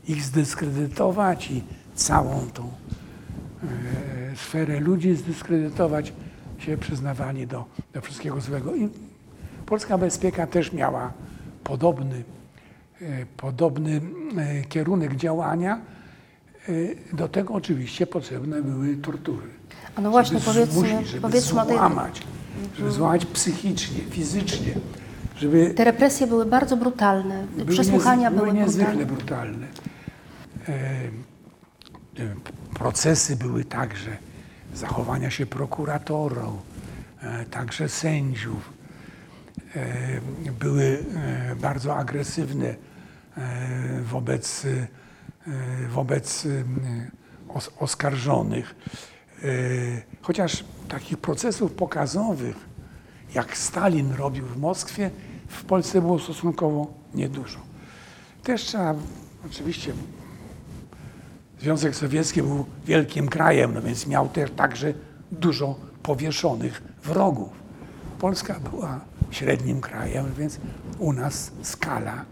ich 0.07 0.23
zdyskredytować 0.23 1.51
i 1.51 1.63
całą 1.95 2.47
tą 2.53 2.63
e, 2.63 4.35
sferę 4.35 4.79
ludzi 4.79 5.15
zdyskredytować, 5.15 6.13
się 6.57 6.77
przyznawali 6.77 7.47
do, 7.47 7.65
do 7.93 8.01
wszystkiego 8.01 8.41
złego. 8.41 8.75
I 8.75 8.89
polska 9.65 9.97
bezpieka 9.97 10.47
też 10.47 10.73
miała 10.73 11.13
podobny, 11.63 12.23
e, 13.01 13.25
podobny 13.37 14.01
e, 14.37 14.61
kierunek 14.63 15.15
działania. 15.15 15.81
E, 16.67 16.71
Do 17.15 17.27
tego 17.27 17.53
oczywiście 17.53 18.07
potrzebne 18.07 18.61
były 18.61 18.97
tortury. 18.97 19.47
A 19.95 20.01
no 20.01 20.11
właśnie, 20.11 20.39
żeby 20.39 20.53
powiedzmy- 20.53 20.89
zmusić, 20.89 21.07
żeby 21.09 21.21
powiedzmy 21.21 21.61
o 21.61 21.65
tej- 21.65 21.77
złamać, 21.77 22.21
żeby 22.77 22.91
złamać 22.91 23.25
psychicznie, 23.25 24.01
fizycznie, 24.09 24.73
żeby 25.37 25.73
Te 25.73 25.83
represje 25.83 26.27
były 26.27 26.45
bardzo 26.45 26.77
brutalne, 26.77 27.47
były 27.57 27.65
przesłuchania 27.71 28.31
były, 28.31 28.41
były 28.51 28.57
niezwykle 28.63 29.05
brutalne. 29.05 29.67
E, 30.69 31.09
procesy 32.73 33.35
były 33.35 33.63
także 33.65 34.17
zachowania 34.75 35.29
się 35.29 35.45
prokuratorów, 35.45 36.59
e, 37.21 37.45
także 37.45 37.89
sędziów. 37.89 38.73
E, 39.75 39.87
były 40.59 41.03
e, 41.51 41.55
bardzo 41.55 41.95
agresywne 41.95 42.67
e, 43.37 44.01
wobec, 44.03 44.67
wobec 45.89 46.45
e, 46.45 46.49
os, 47.49 47.71
oskarżonych. 47.79 48.75
E, 49.43 49.47
Chociaż 50.21 50.63
takich 50.87 51.17
procesów 51.17 51.71
pokazowych, 51.71 52.55
jak 53.33 53.57
Stalin 53.57 54.13
robił 54.13 54.45
w 54.45 54.57
Moskwie, 54.57 55.11
w 55.47 55.63
Polsce 55.63 56.01
było 56.01 56.19
stosunkowo 56.19 56.93
niedużo. 57.13 57.59
Też 58.43 58.61
trzeba, 58.63 58.95
oczywiście, 59.45 59.93
Związek 61.61 61.95
Sowiecki 61.95 62.41
był 62.43 62.65
wielkim 62.85 63.27
krajem, 63.27 63.73
no 63.73 63.81
więc 63.81 64.07
miał 64.07 64.29
też 64.29 64.51
także 64.51 64.93
dużo 65.31 65.75
powieszonych 66.03 66.83
wrogów. 67.03 67.49
Polska 68.19 68.59
była 68.59 68.99
średnim 69.31 69.81
krajem, 69.81 70.25
więc 70.37 70.59
u 70.99 71.13
nas 71.13 71.51
skala, 71.61 72.25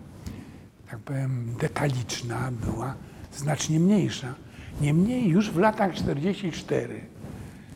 tak 0.92 1.00
powiem, 1.00 1.56
detaliczna 1.60 2.52
była 2.52 2.94
znacznie 3.34 3.80
mniejsza. 3.80 4.34
Niemniej 4.82 5.28
już 5.28 5.52
w 5.52 5.58
latach 5.58 5.94
44, 5.94 7.02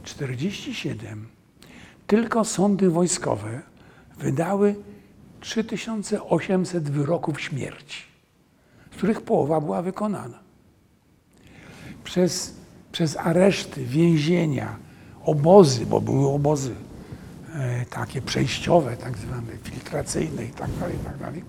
47 0.04 1.28
tylko 2.08 2.45
sądy 2.45 2.89
wojskowe 2.89 3.62
wydały 4.17 4.76
3800 5.39 6.89
wyroków 6.89 7.41
śmierci, 7.41 8.04
z 8.91 8.95
których 8.95 9.21
połowa 9.21 9.62
była 9.62 9.82
wykonana. 9.82 10.39
Przez, 12.04 12.56
przez 12.91 13.17
areszty, 13.17 13.86
więzienia, 13.86 14.76
obozy, 15.24 15.86
bo 15.86 16.02
były 16.02 16.28
obozy 16.28 16.76
e, 17.56 17.86
takie 17.86 18.21
przejściowe, 18.21 18.97
tak 18.97 19.17
zwane, 19.17 19.54
filtracyjne 19.63 20.45
i 20.45 20.50
tak 20.50 20.69
dalej, 20.80 20.95
i 20.95 21.00
tak 21.00 21.17
dalej, 21.17 21.43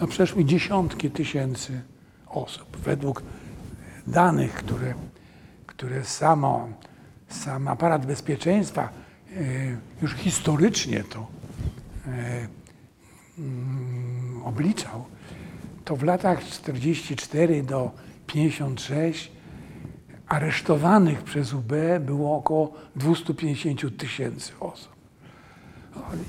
no 0.00 0.06
przeszły 0.06 0.44
dziesiątki 0.44 1.10
tysięcy 1.10 1.82
osób. 2.26 2.76
Według 2.76 3.22
danych, 4.06 4.54
które, 4.54 4.94
które 5.66 6.04
samo, 6.04 6.68
sam 7.28 7.68
aparat 7.68 8.06
bezpieczeństwa 8.06 8.88
e, 9.36 9.40
już 10.02 10.14
historycznie 10.14 11.04
to 11.04 11.26
e, 12.06 12.48
mm, 13.38 14.42
obliczał, 14.44 15.04
to 15.84 15.96
w 15.96 16.02
latach 16.02 16.44
44 16.44 17.62
do 17.62 17.90
56 18.26 19.32
aresztowanych 20.28 21.22
przez 21.22 21.52
UB 21.52 21.72
było 22.00 22.36
około 22.36 22.72
250 22.96 23.96
tysięcy 23.98 24.52
osób. 24.60 24.98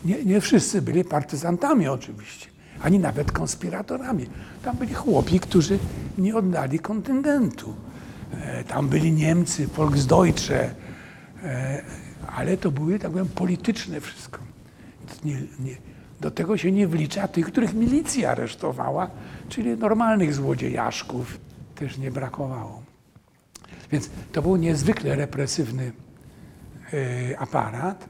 Nie, 0.06 0.26
nie 0.26 0.42
wszyscy 0.42 0.82
byli 0.82 1.04
partyzantami 1.04 1.88
oczywiście, 1.88 2.48
ani 2.82 3.00
nawet 3.00 3.32
konspiratorami. 3.32 4.30
Tam 4.64 4.78
byli 4.78 4.94
chłopi, 4.94 5.40
którzy 5.40 5.80
nie 6.18 6.36
oddali 6.36 6.80
kontyngentu. 6.80 7.74
E, 8.32 8.64
Tam 8.64 8.88
byli 8.88 9.12
Niemcy, 9.12 9.68
Volksdeutsche, 9.68 10.76
e, 11.44 11.84
ale 12.36 12.58
to 12.58 12.72
były, 12.72 13.00
tak 13.00 13.12
powiem, 13.12 13.28
polityczne 13.28 14.02
wszystko. 14.02 14.40
Nie, 15.24 15.34
nie, 15.36 15.76
do 16.22 16.32
tego 16.32 16.58
się 16.58 16.72
nie 16.72 16.88
wlicza 16.88 17.28
tych, 17.28 17.46
których 17.46 17.74
milicja 17.74 18.32
aresztowała, 18.32 19.10
czyli 19.50 19.78
normalnych 19.78 20.34
złodziejaszków 20.34 21.40
też 21.76 21.98
nie 21.98 22.12
brakowało. 22.12 22.84
Więc 23.92 24.10
to 24.32 24.42
był 24.42 24.56
niezwykle 24.56 25.16
represywny 25.16 25.92
e, 26.94 27.40
aparat. 27.40 28.10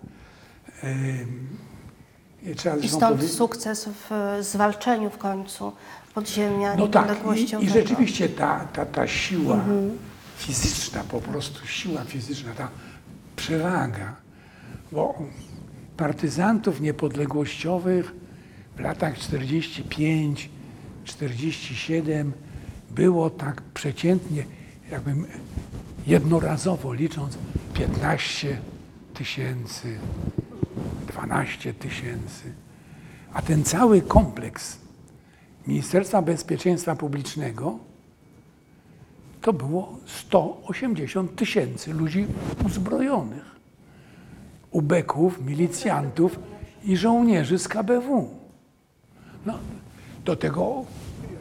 I 2.43 2.55
trzeba 2.55 2.75
I 2.77 2.87
stąd 2.89 3.03
powiedzieć- 3.17 3.37
sukces 3.37 3.89
w 4.09 4.11
e, 4.11 4.43
zwalczeniu 4.43 5.09
w 5.09 5.17
końcu 5.17 5.71
podziemia 6.13 6.75
No 6.75 6.87
tak, 6.87 7.17
i, 7.35 7.65
i 7.65 7.69
rzeczywiście 7.69 8.29
ta, 8.29 8.59
ta, 8.73 8.85
ta 8.85 9.07
siła 9.07 9.55
Mhm. 9.55 9.97
fizyczna, 10.37 11.03
po 11.03 11.21
prostu 11.21 11.67
siła 11.67 12.03
fizyczna, 12.03 12.51
ta 12.57 12.67
przewaga 13.35 14.15
bo 14.91 15.17
partyzantów 15.97 16.81
niepodległościowych 16.81 18.13
w 18.75 18.79
latach 18.79 19.17
45, 19.19 20.49
47 21.05 22.33
było 22.91 23.29
tak 23.29 23.61
przeciętnie, 23.61 24.43
jakbym 24.91 25.25
jednorazowo 26.07 26.93
licząc 26.93 27.37
15 27.73 28.57
tysięcy, 29.13 29.97
12 31.19 31.73
tysięcy. 31.73 32.53
A 33.33 33.41
ten 33.41 33.63
cały 33.63 34.01
kompleks 34.01 34.77
Ministerstwa 35.67 36.21
Bezpieczeństwa 36.21 36.95
Publicznego 36.95 37.79
to 39.41 39.53
było 39.53 39.97
180 40.05 41.35
tysięcy 41.35 41.93
ludzi 41.93 42.27
uzbrojonych. 42.65 43.55
Ubeków, 44.71 45.45
milicjantów 45.45 46.39
i 46.83 46.97
żołnierzy 46.97 47.59
z 47.59 47.67
KBW. 47.67 48.29
No, 49.45 49.59
do 50.25 50.35
tego, 50.35 50.85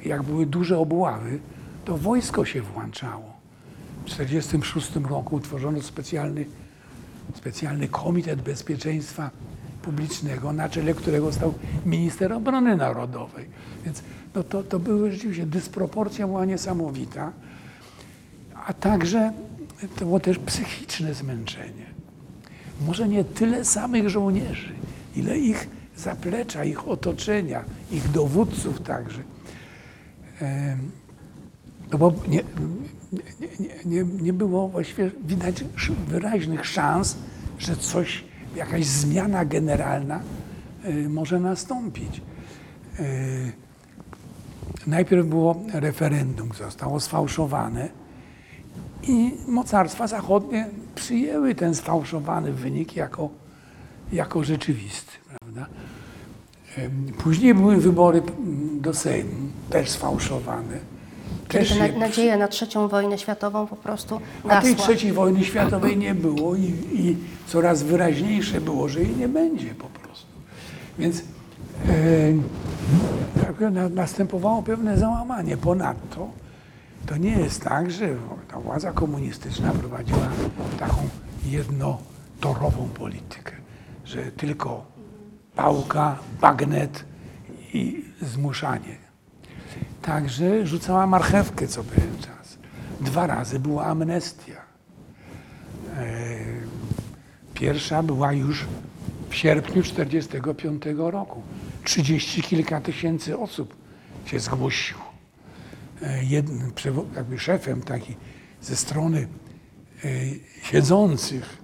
jak 0.05 0.23
były 0.23 0.47
duże 0.47 0.79
obławy, 0.79 1.39
to 1.85 1.99
wojsko 1.99 2.45
się 2.45 2.63
włączało. 2.63 3.33
W 4.01 4.11
1946 4.11 5.09
roku 5.11 5.37
utworzono 5.37 5.83
specjalny, 5.83 6.47
specjalny 7.35 7.89
Komitet 7.89 8.43
Bezpieczeństwa 8.43 9.31
Publicznego, 9.89 10.53
na 10.53 10.69
czele 10.69 10.95
którego 10.95 11.33
stał 11.33 11.55
minister 11.87 12.33
obrony 12.33 12.77
narodowej. 12.77 13.47
Więc 13.85 14.03
no 14.35 14.43
to, 14.43 14.63
to 14.63 14.79
były 14.79 15.13
rzeczywiście, 15.13 15.47
dysproporcja 15.47 16.27
była 16.27 16.45
niesamowita, 16.45 17.33
a 18.67 18.73
także 18.73 19.33
to 19.97 20.05
było 20.05 20.21
też 20.21 20.39
psychiczne 20.39 21.15
zmęczenie. 21.15 21.87
Może 22.87 23.09
nie 23.09 23.25
tyle 23.25 23.65
samych 23.65 24.09
żołnierzy, 24.09 24.73
ile 25.17 25.39
ich 25.39 25.69
zaplecza, 25.97 26.65
ich 26.65 26.89
otoczenia, 26.89 27.65
ich 27.93 28.11
dowódców 28.11 28.81
także. 28.81 29.23
No 31.93 31.99
bo 31.99 32.15
nie, 32.29 32.43
nie, 33.61 33.69
nie, 33.85 34.05
nie, 34.05 34.33
było 34.33 34.69
właściwie 34.69 35.11
widać 35.25 35.65
wyraźnych 36.09 36.67
szans, 36.67 37.17
że 37.59 37.77
coś, 37.77 38.25
jakaś 38.59 38.87
zmiana 38.87 39.45
generalna 39.45 40.21
y, 40.85 41.09
może 41.09 41.41
nastąpić. 41.41 42.21
Y, 43.01 43.53
Najpierw 44.87 45.27
było 45.27 45.63
referendum, 45.73 46.51
zostało 46.59 47.01
sfałszowane 47.01 47.89
i 49.03 49.35
mocarstwa 49.49 50.07
zachodnie 50.07 50.69
przyjęły 50.95 51.55
ten 51.55 51.75
sfałszowany 51.75 52.53
wynik 52.53 52.97
jako, 52.97 53.31
jako 54.13 54.45
rzeczywisty. 54.45 55.13
Prawda? 55.41 55.67
Em, 56.77 57.13
Później 57.19 57.55
były 57.55 57.77
wybory 57.77 58.23
do 58.81 58.95
Sejmu, 58.95 59.49
też 59.71 59.91
sfałszowane. 59.91 60.98
Kiedy 61.49 61.65
Też 61.65 61.79
na, 61.79 61.89
nadzieja 61.89 62.37
na 62.37 62.49
trzecią 62.49 62.89
wojnę 62.89 63.19
światową 63.19 63.67
po 63.67 63.77
prostu 63.77 64.21
a 64.49 64.61
tej 64.61 64.75
gasła. 64.75 64.87
trzeciej 64.87 65.13
wojny 65.13 65.45
światowej 65.45 65.97
nie 65.97 66.15
było 66.15 66.57
i, 66.57 66.75
i 66.93 67.17
coraz 67.47 67.83
wyraźniejsze 67.83 68.61
było, 68.61 68.89
że 68.89 69.01
jej 69.01 69.17
nie 69.17 69.29
będzie 69.29 69.75
po 69.75 69.87
prostu. 69.87 70.27
Więc 70.99 71.19
e, 71.19 71.23
tak 73.43 73.61
na, 73.61 73.89
następowało 73.89 74.63
pewne 74.63 74.99
załamanie. 74.99 75.57
Ponadto 75.57 76.29
to 77.07 77.17
nie 77.17 77.31
jest 77.31 77.63
tak, 77.65 77.91
że 77.91 78.09
ta 78.49 78.61
władza 78.61 78.93
komunistyczna 78.93 79.73
prowadziła 79.73 80.29
taką 80.79 81.09
jednotorową 81.47 82.89
politykę, 82.95 83.53
że 84.05 84.23
tylko 84.33 84.85
pałka, 85.57 86.19
bagnet 86.41 87.05
i 87.75 88.05
zmuszanie. 88.23 89.08
Także 90.03 90.67
rzucała 90.67 91.07
marchewkę 91.07 91.69
co 91.69 91.85
pewien 91.85 92.19
czas. 92.19 92.59
Dwa 93.01 93.27
razy 93.27 93.61
była 93.61 93.85
amnestia. 93.87 94.57
E, 95.97 96.39
Pierwsza 97.55 98.03
była 98.03 98.33
już 98.33 98.67
w 99.31 99.35
sierpniu 99.35 99.83
1945 99.83 100.83
roku. 100.97 101.43
Trzydzieści 101.85 102.43
kilka 102.43 102.81
tysięcy 102.81 103.39
osób 103.39 103.77
się 104.27 104.41
zgłosiło. 104.41 105.13
E, 106.03 106.25
Jednym, 106.25 106.73
jakby 107.17 107.39
szefem 107.39 107.83
taki 107.83 108.17
ze 108.63 108.77
strony 108.77 109.29
e, 110.05 110.09
siedzących 110.63 111.59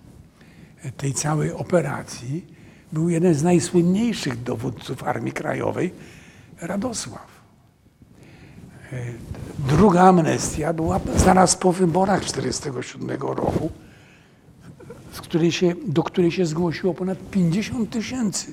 tej 0.96 1.14
całej 1.14 1.52
operacji 1.52 2.46
był 2.92 3.08
jeden 3.08 3.34
z 3.34 3.42
najsłynniejszych 3.42 4.42
dowódców 4.42 5.04
Armii 5.04 5.32
Krajowej, 5.32 5.92
Radosław. 6.60 7.33
Druga 9.68 10.00
amnestia 10.00 10.72
była 10.72 11.00
zaraz 11.16 11.56
po 11.56 11.72
wyborach 11.72 12.20
1947 12.20 13.20
roku, 13.20 13.70
której 15.34 15.52
się, 15.52 15.74
do 15.86 16.02
której 16.02 16.30
się 16.30 16.46
zgłosiło 16.46 16.94
ponad 16.94 17.18
50 17.30 17.90
tysięcy 17.90 18.52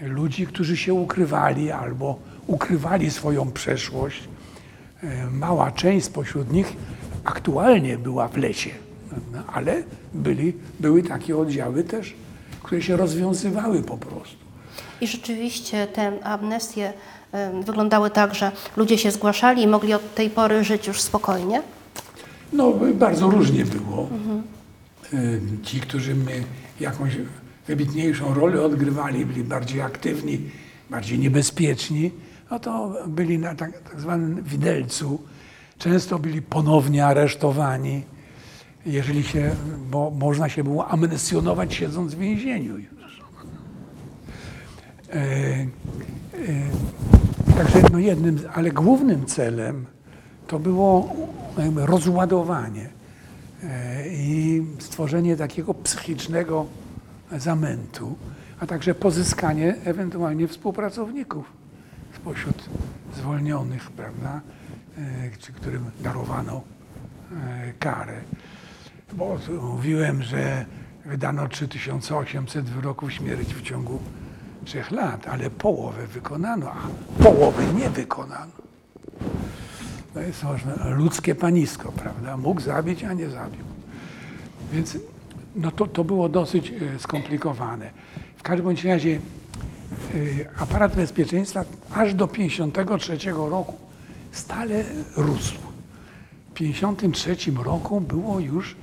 e, 0.00 0.08
ludzi, 0.08 0.46
którzy 0.46 0.76
się 0.76 0.94
ukrywali 0.94 1.70
albo 1.70 2.18
ukrywali 2.46 3.10
swoją 3.10 3.52
przeszłość. 3.52 4.28
E, 5.02 5.30
Mała 5.30 5.70
część 5.70 6.06
spośród 6.06 6.52
nich 6.52 6.76
aktualnie 7.24 7.98
była 7.98 8.28
w 8.28 8.36
prawda? 9.08 9.52
ale 9.52 9.82
byli, 10.14 10.52
były 10.80 11.02
takie 11.02 11.36
oddziały 11.36 11.84
też, 11.84 12.14
które 12.62 12.82
się 12.82 12.96
rozwiązywały 12.96 13.82
po 13.82 13.98
prostu. 13.98 14.49
I 15.00 15.06
rzeczywiście 15.06 15.86
te 15.86 16.24
amnestie 16.24 16.92
wyglądały 17.64 18.10
tak, 18.10 18.34
że 18.34 18.52
ludzie 18.76 18.98
się 18.98 19.10
zgłaszali 19.10 19.62
i 19.62 19.66
mogli 19.66 19.94
od 19.94 20.14
tej 20.14 20.30
pory 20.30 20.64
żyć 20.64 20.86
już 20.86 21.00
spokojnie. 21.00 21.62
No, 22.52 22.72
bardzo 22.94 23.30
różnie 23.30 23.64
było. 23.64 24.08
Y, 25.14 25.40
Ci, 25.62 25.80
którzy 25.80 26.14
my 26.14 26.44
jakąś 26.80 27.16
wybitniejszą 27.66 28.34
rolę 28.34 28.62
odgrywali, 28.62 29.26
byli 29.26 29.44
bardziej 29.44 29.80
aktywni, 29.80 30.40
bardziej 30.90 31.18
niebezpieczni, 31.18 32.10
no 32.50 32.58
to 32.58 32.94
byli 33.06 33.38
na 33.38 33.54
tak, 33.54 33.78
tak 33.78 34.00
zwanym 34.00 34.42
widelcu. 34.42 35.20
Często 35.78 36.18
byli 36.18 36.42
ponownie 36.42 37.06
aresztowani, 37.06 38.02
jeżeli 38.86 39.24
się, 39.24 39.50
bo 39.90 40.10
można 40.10 40.48
się 40.48 40.64
było 40.64 40.88
amnesjonować 40.88 41.74
siedząc 41.74 42.14
w 42.14 42.18
więzieniu 42.18 42.78
już. 42.78 43.19
E, 45.12 45.16
e, 45.16 45.66
Także 47.56 47.82
no 47.92 47.98
jednym, 47.98 48.38
ale 48.54 48.70
głównym 48.70 49.26
celem 49.26 49.86
to 50.46 50.58
było 50.58 51.16
rozładowanie 51.76 52.88
e, 53.62 54.08
i 54.08 54.62
stworzenie 54.78 55.36
takiego 55.36 55.74
psychicznego 55.74 56.66
zamętu, 57.32 58.16
a 58.60 58.66
także 58.66 58.94
pozyskanie 58.94 59.74
ewentualnie 59.84 60.48
współpracowników 60.48 61.52
spośród 62.16 62.68
zwolnionych, 63.16 63.90
prawda, 63.90 64.40
czy 65.38 65.52
którym 65.52 65.90
darowano 66.00 66.60
karę. 67.78 68.20
Bo 69.12 69.38
mówiłem, 69.62 70.22
że 70.22 70.64
wydano 71.04 71.48
3800 71.48 72.64
wyroków 72.64 73.12
śmierci 73.12 73.54
w 73.54 73.62
ciągu 73.62 73.98
trzech 74.64 74.90
lat, 74.90 75.28
ale 75.28 75.50
połowę 75.50 76.06
wykonano, 76.06 76.72
a 76.72 77.22
połowy 77.22 77.64
nie 77.74 77.90
wykonano. 77.90 78.52
To 80.14 80.20
jest 80.20 80.42
można, 80.42 80.88
ludzkie 80.88 81.34
panisko, 81.34 81.92
prawda? 81.92 82.36
Mógł 82.36 82.60
zabić, 82.60 83.04
a 83.04 83.12
nie 83.12 83.30
zabił. 83.30 83.64
Więc 84.72 84.98
no 85.56 85.70
to, 85.70 85.86
to 85.86 86.04
było 86.04 86.28
dosyć 86.28 86.70
e, 86.70 86.98
skomplikowane. 86.98 87.90
W 88.36 88.42
każdym 88.42 88.76
razie 88.84 89.10
e, 89.10 89.18
aparat 90.60 90.96
bezpieczeństwa 90.96 91.64
aż 91.94 92.14
do 92.14 92.26
1953 92.28 93.30
roku 93.32 93.74
stale 94.32 94.84
rósł. 95.16 95.58
W 96.50 96.54
1953 96.54 97.52
roku 97.64 98.00
było 98.00 98.40
już 98.40 98.76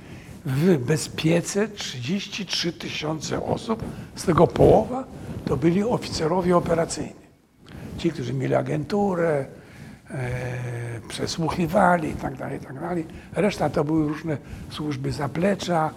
w 0.48 0.78
bezpiece 0.78 1.68
33 1.68 2.72
tysiące 2.72 3.44
osób, 3.44 3.82
z 4.16 4.24
tego 4.24 4.46
połowa 4.46 5.04
to 5.44 5.56
byli 5.56 5.82
oficerowie 5.84 6.56
operacyjni. 6.56 7.28
Ci, 7.98 8.10
którzy 8.10 8.34
mieli 8.34 8.54
agenturę, 8.54 9.46
e, 10.10 11.00
przesłuchiwali 11.08 12.08
itd., 12.08 12.50
itd. 12.52 12.96
Reszta 13.32 13.70
to 13.70 13.84
były 13.84 14.08
różne 14.08 14.36
służby 14.70 15.12
zaplecza, 15.12 15.90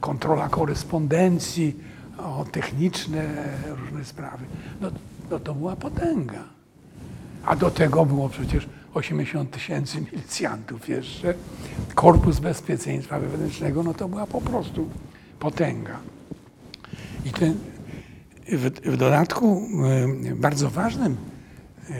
kontrola 0.00 0.48
korespondencji, 0.48 1.76
o, 2.18 2.44
techniczne 2.52 3.24
różne 3.66 4.04
sprawy. 4.04 4.44
No, 4.80 4.90
no 5.30 5.38
to 5.38 5.54
była 5.54 5.76
potęga. 5.76 6.44
A 7.44 7.56
do 7.56 7.70
tego 7.70 8.06
było 8.06 8.28
przecież 8.28 8.68
80 8.94 9.50
tysięcy 9.50 10.00
milicjantów 10.00 10.88
jeszcze. 10.88 11.34
Korpus 11.94 12.38
Bezpieczeństwa 12.38 13.20
Wewnętrznego, 13.20 13.82
no 13.82 13.94
to 13.94 14.08
była 14.08 14.26
po 14.26 14.40
prostu 14.40 14.88
potęga. 15.38 15.98
I 17.24 17.30
ten, 17.30 17.54
w, 18.52 18.70
w 18.70 18.96
dodatku 18.96 19.68
e, 20.30 20.34
bardzo 20.34 20.70
ważnym 20.70 21.16
e, 21.90 21.94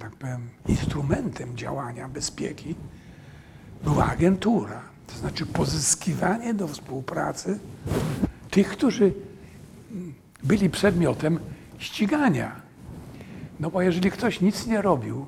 tak 0.00 0.16
powiem, 0.16 0.48
instrumentem 0.68 1.56
działania 1.56 2.08
bezpieki 2.08 2.74
była 3.84 4.06
agentura, 4.06 4.82
to 5.06 5.18
znaczy 5.18 5.46
pozyskiwanie 5.46 6.54
do 6.54 6.68
współpracy 6.68 7.58
tych, 8.50 8.68
którzy 8.68 9.12
byli 10.42 10.70
przedmiotem 10.70 11.40
ścigania. 11.78 12.60
No 13.60 13.70
bo 13.70 13.82
jeżeli 13.82 14.10
ktoś 14.10 14.40
nic 14.40 14.66
nie 14.66 14.82
robił 14.82 15.26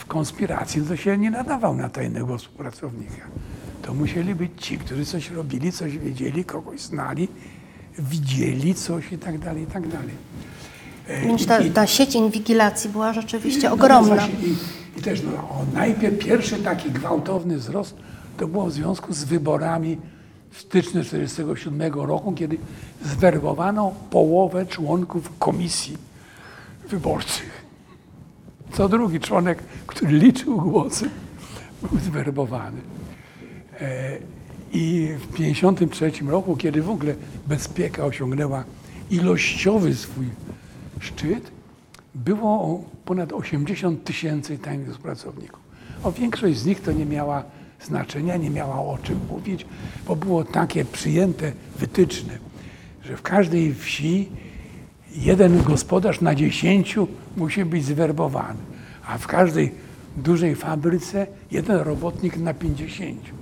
w 0.00 0.06
konspiracji, 0.06 0.82
to 0.82 0.96
się 0.96 1.18
nie 1.18 1.30
nadawał 1.30 1.74
na 1.76 1.88
tajnego 1.88 2.38
współpracownika. 2.38 3.24
To 3.82 3.94
musieli 3.94 4.34
być 4.34 4.50
ci, 4.58 4.78
którzy 4.78 5.04
coś 5.06 5.30
robili, 5.30 5.72
coś 5.72 5.98
wiedzieli, 5.98 6.44
kogoś 6.44 6.80
znali, 6.80 7.28
widzieli 7.98 8.74
coś 8.74 9.12
i 9.12 9.18
tak 9.18 9.38
dalej, 9.38 9.62
i 9.62 9.66
tak 9.66 9.88
dalej. 9.88 10.14
E, 11.08 11.20
Więc 11.20 11.42
i- 11.42 11.46
ta, 11.46 11.58
i- 11.60 11.70
ta 11.70 11.86
sieć 11.86 12.14
inwigilacji 12.14 12.90
była 12.90 13.12
rzeczywiście 13.12 13.68
no, 13.68 13.74
ogromna. 13.74 14.14
właśnie 14.14 14.34
I, 14.34 14.98
I 14.98 15.02
też 15.02 15.22
no, 15.22 15.32
o, 15.32 15.64
najpierw 15.74 16.18
pierwszy 16.18 16.56
taki 16.56 16.90
gwałtowny 16.90 17.58
wzrost 17.58 17.94
to 18.36 18.48
było 18.48 18.66
w 18.66 18.72
związku 18.72 19.12
z 19.14 19.24
wyborami 19.24 19.98
w 20.50 20.60
styczniu 20.60 21.02
1947 21.04 21.92
roku, 22.00 22.32
kiedy 22.32 22.58
zwerbowano 23.04 23.92
połowę 24.10 24.66
członków 24.66 25.32
komisji 25.38 25.96
wyborczych. 26.88 27.59
Co 28.72 28.88
drugi 28.88 29.20
członek, 29.20 29.58
który 29.86 30.12
liczył 30.18 30.60
głosy, 30.60 31.10
był 31.82 32.00
zwerbowany. 32.00 32.80
E, 33.80 34.18
I 34.72 35.08
w 35.18 35.26
1953 35.36 36.30
roku, 36.30 36.56
kiedy 36.56 36.82
w 36.82 36.90
ogóle 36.90 37.14
bezpieka 37.46 38.04
osiągnęła 38.04 38.64
ilościowy 39.10 39.94
swój 39.94 40.26
szczyt, 41.00 41.50
było 42.14 42.84
ponad 43.04 43.32
80 43.32 44.04
tysięcy 44.04 44.58
tajnych 44.58 44.98
pracowników. 44.98 45.60
A 46.04 46.10
większość 46.10 46.58
z 46.58 46.66
nich 46.66 46.80
to 46.80 46.92
nie 46.92 47.06
miała 47.06 47.44
znaczenia, 47.80 48.36
nie 48.36 48.50
miała 48.50 48.74
o 48.74 48.98
czym 49.02 49.20
mówić, 49.30 49.66
bo 50.06 50.16
było 50.16 50.44
takie 50.44 50.84
przyjęte 50.84 51.52
wytyczne, 51.78 52.38
że 53.04 53.16
w 53.16 53.22
każdej 53.22 53.74
wsi 53.74 54.28
jeden 55.16 55.62
gospodarz 55.62 56.20
na 56.20 56.34
dziesięciu 56.34 57.08
musi 57.36 57.64
być 57.64 57.84
zwerbowany, 57.84 58.58
a 59.06 59.18
w 59.18 59.26
każdej 59.26 59.72
dużej 60.16 60.54
fabryce 60.54 61.26
jeden 61.50 61.76
robotnik 61.76 62.36
na 62.36 62.54
pięćdziesięciu. 62.54 63.34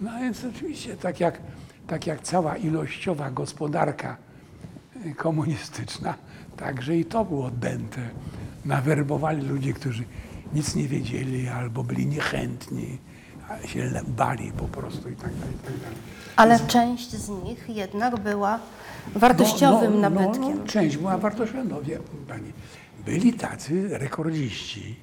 No 0.00 0.10
więc 0.20 0.44
oczywiście 0.44 0.96
tak 0.96 1.20
jak, 1.20 1.40
tak 1.86 2.06
jak 2.06 2.22
cała 2.22 2.56
ilościowa 2.56 3.30
gospodarka 3.30 4.16
y, 5.06 5.14
komunistyczna, 5.14 6.14
także 6.56 6.96
i 6.96 7.04
to 7.04 7.24
było 7.24 7.50
dęte. 7.50 8.00
Nawerbowali 8.64 9.46
ludzi, 9.46 9.74
którzy 9.74 10.04
nic 10.54 10.74
nie 10.74 10.88
wiedzieli 10.88 11.48
albo 11.48 11.84
byli 11.84 12.06
niechętni, 12.06 12.98
się 13.66 13.90
bali 14.08 14.52
po 14.52 14.64
prostu 14.64 15.08
i 15.08 15.16
tak 15.16 15.34
dalej. 15.34 15.54
I 15.54 15.66
tak 15.66 15.78
dalej. 15.78 15.96
Ale 16.36 16.60
część 16.60 17.10
z 17.10 17.28
nich 17.28 17.68
jednak 17.68 18.20
była 18.20 18.60
wartościowym 19.14 19.94
no, 19.94 20.10
nabytkiem. 20.10 20.42
No, 20.42 20.54
no, 20.54 20.66
część 20.66 20.96
była 20.96 21.18
wartościowa. 21.18 21.64
No, 21.64 21.82
wie 21.82 21.98
pani, 22.28 22.52
byli 23.04 23.32
tacy 23.32 23.98
rekordziści, 23.98 24.96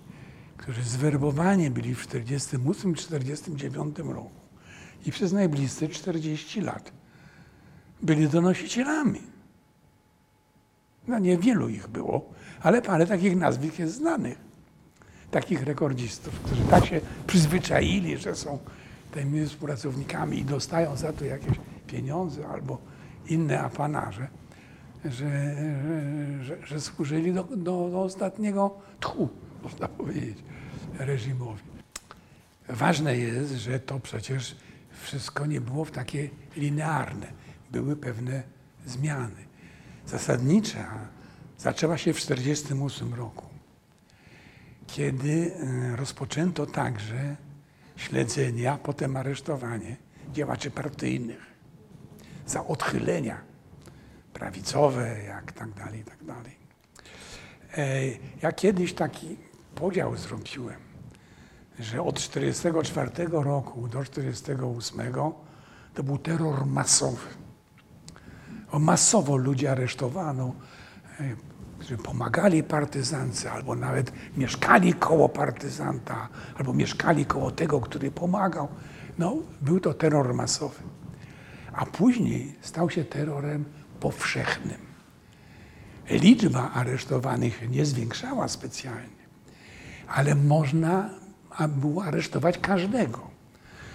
którzy 0.57 0.83
zwerbowani 0.83 1.69
byli 1.69 1.95
w 1.95 2.07
1948-1949 2.07 4.13
roku 4.13 4.31
i 5.05 5.11
przez 5.11 5.33
najbliższe 5.33 5.87
40 5.87 6.61
lat 6.61 6.91
byli 8.01 8.29
donosicielami. 8.29 9.21
No 11.07 11.19
niewielu 11.19 11.69
ich 11.69 11.87
było, 11.87 12.29
ale 12.61 12.81
parę 12.81 13.07
takich 13.07 13.35
nazwisk 13.35 13.79
jest 13.79 13.95
znanych. 13.95 14.46
Takich 15.37 15.63
rekordzistów, 15.63 16.39
którzy 16.39 16.63
tak 16.63 16.85
się 16.85 17.01
przyzwyczaili, 17.27 18.17
że 18.17 18.35
są 18.35 18.59
tymi 19.11 19.45
współpracownikami 19.45 20.39
i 20.39 20.45
dostają 20.45 20.95
za 20.95 21.13
to 21.13 21.25
jakieś 21.25 21.57
pieniądze 21.87 22.47
albo 22.47 22.77
inne 23.29 23.61
apanarze, 23.61 24.27
że, 25.05 25.55
że, 26.43 26.67
że, 26.67 26.81
służyli 26.81 27.33
do, 27.33 27.43
do, 27.43 27.89
do 27.89 28.01
ostatniego 28.01 28.77
tchu, 28.99 29.29
można 29.63 29.87
powiedzieć, 29.87 30.37
reżimowi. 30.99 31.63
Ważne 32.69 33.17
jest, 33.17 33.53
że 33.53 33.79
to 33.79 33.99
przecież 33.99 34.55
wszystko 35.03 35.45
nie 35.45 35.61
było 35.61 35.85
w 35.85 35.91
takie 35.91 36.29
linearne. 36.55 37.27
Były 37.71 37.95
pewne 37.95 38.43
zmiany. 38.85 39.45
Zasadnicza 40.07 40.87
zaczęła 41.57 41.97
się 41.97 42.13
w 42.13 42.21
1948 42.21 43.13
roku, 43.13 43.46
kiedy 44.87 45.51
e, 45.55 45.95
rozpoczęto 45.95 46.65
także 46.65 47.35
śledzenie, 47.95 48.71
a 48.71 48.77
potem 48.77 49.17
aresztowanie 49.17 49.95
działaczy 50.33 50.71
partyjnych 50.71 51.41
za 52.45 52.67
odchylenia 52.67 53.41
prawicowe, 54.33 55.23
jak 55.23 55.51
tak 55.51 55.73
dalej, 55.73 56.03
tak 56.03 56.23
dalej. 56.23 56.55
E, 57.77 58.01
Ja 58.41 58.51
kiedyś 58.51 58.93
taki 58.93 59.37
podział 59.75 60.17
zrobiłem, 60.17 60.79
że 61.79 62.01
od 62.01 62.15
1944 62.15 63.27
roku 63.31 63.87
do 63.87 64.03
1948 64.03 65.13
to 65.93 66.03
był 66.03 66.17
terror 66.17 66.65
masowy. 66.65 67.27
Masowo 68.73 69.37
ludzi 69.37 69.67
aresztowano, 69.67 70.53
e, 71.19 71.35
którzy 71.79 71.97
pomagali 71.97 72.63
partyzance, 72.63 73.51
albo 73.51 73.75
nawet 73.75 74.11
mieszkali 74.37 74.93
koło 74.93 75.29
partyzanta, 75.29 76.29
albo 76.57 76.73
mieszkali 76.73 77.25
koło 77.25 77.51
tego, 77.51 77.81
który 77.81 78.11
pomagał. 78.11 78.67
No, 79.17 79.35
był 79.61 79.79
to 79.79 79.93
terror 79.93 80.33
masowy. 80.33 80.83
A 81.73 81.85
później 81.85 82.55
stał 82.61 82.89
się 82.89 83.03
terrorem 83.03 83.65
powszechnym. 83.99 84.77
Liczba 86.09 86.71
aresztowanych 86.71 87.69
nie 87.69 87.85
zwiększała 87.85 88.47
specjalnie, 88.47 89.23
ale 90.07 90.35
można 90.35 91.09
było 91.67 92.03
aresztować 92.03 92.57
każdego. 92.57 93.27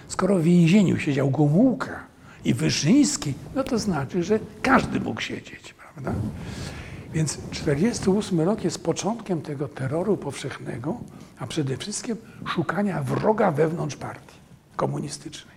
Skoro 0.08 0.38
w 0.38 0.42
więzieniu 0.42 0.98
siedział 0.98 1.30
Gomułka 1.30 2.00
i 2.44 2.54
Wyszyński, 2.54 3.34
no 3.54 3.64
to 3.64 3.78
znaczy, 3.78 4.22
że 4.22 4.38
każdy 4.62 5.00
mógł 5.00 5.20
siedzieć, 5.20 5.74
prawda? 5.74 6.12
Więc 7.14 7.38
48 7.50 8.40
rok 8.40 8.64
jest 8.64 8.84
początkiem 8.84 9.42
tego 9.42 9.68
terroru 9.68 10.16
powszechnego, 10.16 10.96
a 11.38 11.46
przede 11.46 11.76
wszystkim 11.76 12.16
szukania 12.46 13.02
wroga 13.02 13.50
wewnątrz 13.50 13.96
partii 13.96 14.36
komunistycznej. 14.76 15.52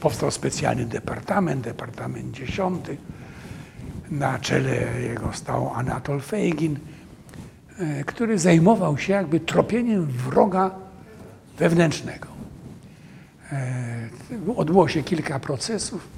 Powstał 0.00 0.30
specjalny 0.30 0.84
departament, 0.84 1.64
departament 1.64 2.34
10. 2.34 2.86
Na 4.10 4.38
czele 4.38 5.00
jego 5.00 5.32
stał 5.32 5.74
Anatol 5.74 6.20
Fejgin, 6.20 6.78
e, 7.78 8.04
który 8.04 8.38
zajmował 8.38 8.98
się 8.98 9.12
jakby 9.12 9.40
tropieniem 9.40 10.06
wroga 10.06 10.70
wewnętrznego. 11.58 12.26
E, 13.52 14.08
Odbyło 14.56 14.88
się 14.88 15.02
kilka 15.02 15.40
procesów. 15.40 16.08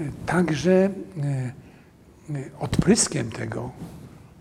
E, 0.00 0.04
Także 0.26 0.90
odpryskiem 2.60 3.30
tego 3.30 3.70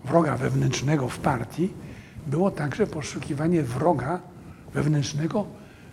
wroga 0.05 0.37
wewnętrznego 0.37 1.07
w 1.09 1.19
partii 1.19 1.73
było 2.27 2.51
także 2.51 2.87
poszukiwanie 2.87 3.63
wroga 3.63 4.19
wewnętrznego 4.73 5.45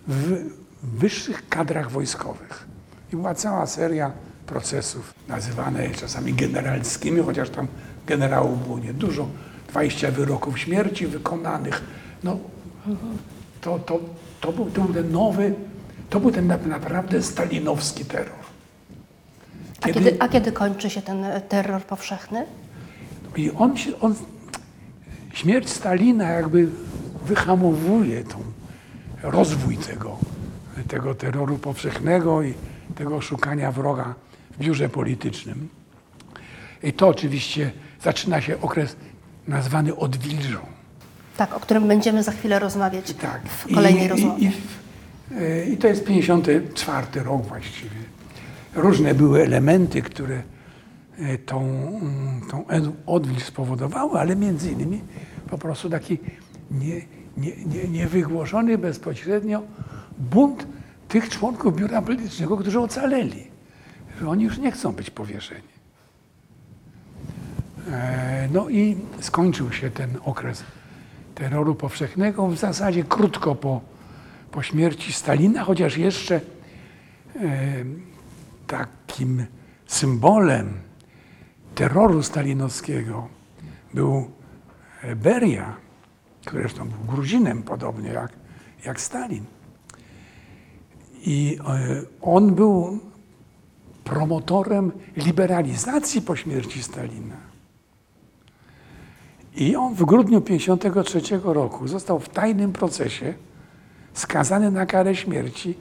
w 0.07 0.43
wyższych 0.83 1.49
kadrach 1.49 1.91
wojskowych. 1.91 2.67
I 3.13 3.15
była 3.15 3.35
cała 3.35 3.65
seria 3.67 4.11
procesów, 4.47 5.13
nazywane 5.27 5.89
czasami 5.89 6.33
generalskimi, 6.33 7.21
chociaż 7.21 7.49
tam 7.49 7.67
generałów 8.07 8.63
było 8.63 8.79
niedużo, 8.79 9.27
20 9.69 10.11
wyroków 10.11 10.59
śmierci 10.59 11.07
wykonanych. 11.07 11.81
No, 12.23 12.37
to, 13.61 13.79
to, 13.79 13.99
to, 14.41 14.51
był, 14.51 14.65
to 14.65 14.81
był 14.81 14.93
ten 14.93 15.11
nowy, 15.11 15.53
to 16.09 16.19
był 16.19 16.31
ten 16.31 16.47
na- 16.47 16.57
naprawdę 16.57 17.23
stalinowski 17.23 18.05
terror. 18.05 18.44
A 19.81 19.89
kiedy, 19.89 20.17
a 20.19 20.27
kiedy 20.27 20.51
kończy 20.51 20.89
się 20.89 21.01
ten 21.01 21.23
e, 21.23 21.41
terror 21.41 21.83
powszechny? 21.83 22.45
I 23.35 23.51
on, 23.51 23.75
on, 24.01 24.15
śmierć 25.33 25.69
Stalina 25.69 26.29
jakby 26.29 26.69
wyhamowuje 27.25 28.23
tą, 28.23 28.37
rozwój 29.23 29.77
tego, 29.77 30.17
tego 30.87 31.15
terroru 31.15 31.57
powszechnego 31.57 32.43
i 32.43 32.53
tego 32.95 33.21
szukania 33.21 33.71
wroga 33.71 34.15
w 34.51 34.57
biurze 34.57 34.89
politycznym. 34.89 35.69
I 36.83 36.93
to 36.93 37.07
oczywiście 37.07 37.71
zaczyna 38.03 38.41
się 38.41 38.61
okres 38.61 38.95
nazwany 39.47 39.95
odwilżą. 39.95 40.59
Tak, 41.37 41.53
o 41.53 41.59
którym 41.59 41.87
będziemy 41.87 42.23
za 42.23 42.31
chwilę 42.31 42.59
rozmawiać 42.59 43.13
Tak. 43.13 43.41
w 43.49 43.75
kolejnej 43.75 44.05
I, 44.05 44.07
rozmowie. 44.07 44.51
I, 45.31 45.69
i, 45.69 45.73
I 45.73 45.77
to 45.77 45.87
jest 45.87 46.03
54 46.03 47.23
rok 47.23 47.47
właściwie. 47.47 48.04
Różne 48.75 49.13
były 49.13 49.43
elementy, 49.43 50.01
które 50.01 50.43
e, 51.19 51.37
tą, 51.37 51.61
mm, 51.61 52.41
tą 52.49 52.65
odwilż 53.05 53.43
spowodowały, 53.43 54.19
ale 54.19 54.35
między 54.35 54.71
innymi 54.71 55.01
po 55.49 55.57
prostu 55.57 55.89
taki 55.89 56.17
nie, 56.71 56.95
nie, 57.37 57.51
nie, 57.65 57.87
niewygłoszony 57.89 58.77
bezpośrednio 58.77 59.61
bunt 60.17 60.67
tych 61.07 61.29
członków 61.29 61.75
biura 61.75 62.01
politycznego, 62.01 62.57
którzy 62.57 62.79
ocaleli, 62.79 63.47
że 64.21 64.29
oni 64.29 64.43
już 64.43 64.57
nie 64.57 64.71
chcą 64.71 64.91
być 64.91 65.09
powieszeni. 65.09 65.75
E, 67.91 68.25
No 68.53 68.69
i 68.69 68.97
skończył 69.19 69.71
się 69.71 69.91
ten 69.91 70.09
okres 70.25 70.63
terroru 71.35 71.75
powszechnego 71.75 72.47
w 72.47 72.57
zasadzie 72.57 73.03
krótko 73.03 73.55
po, 73.55 73.81
po 74.51 74.63
śmierci 74.63 75.13
Stalina, 75.13 75.63
chociaż 75.63 75.97
jeszcze 75.97 76.35
e, 76.35 76.41
takim 78.67 79.45
symbolem 79.87 80.73
terroru 81.75 82.23
stalinowskiego 82.23 83.27
był 83.93 84.31
Beria, 85.15 85.75
który 86.45 86.61
zresztą 86.61 86.89
był 86.89 87.15
Gruzinem 87.15 87.63
podobnie 87.63 88.09
jak, 88.09 88.31
jak 88.85 89.01
Stalin. 89.01 89.45
I 91.21 91.57
e, 91.67 92.01
on 92.21 92.55
był 92.55 92.99
promotorem 94.03 94.91
liberalizacji 95.17 96.21
po 96.21 96.35
śmierci 96.35 96.83
Stalina. 96.83 97.35
I 99.55 99.75
on 99.75 99.93
w 99.93 100.05
grudniu 100.05 100.41
1953 100.41 101.39
roku 101.43 101.87
został 101.87 102.19
w 102.19 102.29
tajnym 102.29 102.73
procesie 102.73 103.33
skazany 104.13 104.71
na 104.71 104.85
karę 104.85 105.15
śmierci 105.15 105.77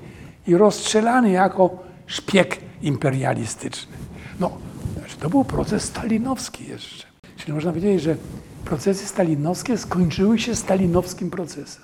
i 0.46 0.56
rozstrzelany 0.56 1.30
jako 1.30 1.70
szpieg 2.06 2.63
imperialistyczny. 2.86 3.96
No, 4.40 4.50
znaczy 4.98 5.16
to 5.16 5.30
był 5.30 5.44
proces 5.44 5.82
stalinowski 5.82 6.68
jeszcze. 6.68 7.06
Czyli 7.36 7.52
można 7.52 7.72
powiedzieć, 7.72 8.02
że 8.02 8.16
procesy 8.64 9.06
stalinowskie 9.06 9.78
skończyły 9.78 10.38
się 10.38 10.56
stalinowskim 10.56 11.30
procesem, 11.30 11.82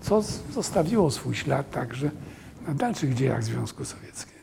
co 0.00 0.22
zostawiło 0.54 1.10
swój 1.10 1.34
ślad 1.34 1.70
także 1.70 2.10
na 2.66 2.74
dalszych 2.74 3.14
dziejach 3.14 3.44
Związku 3.44 3.84
Sowieckiego. 3.84 4.34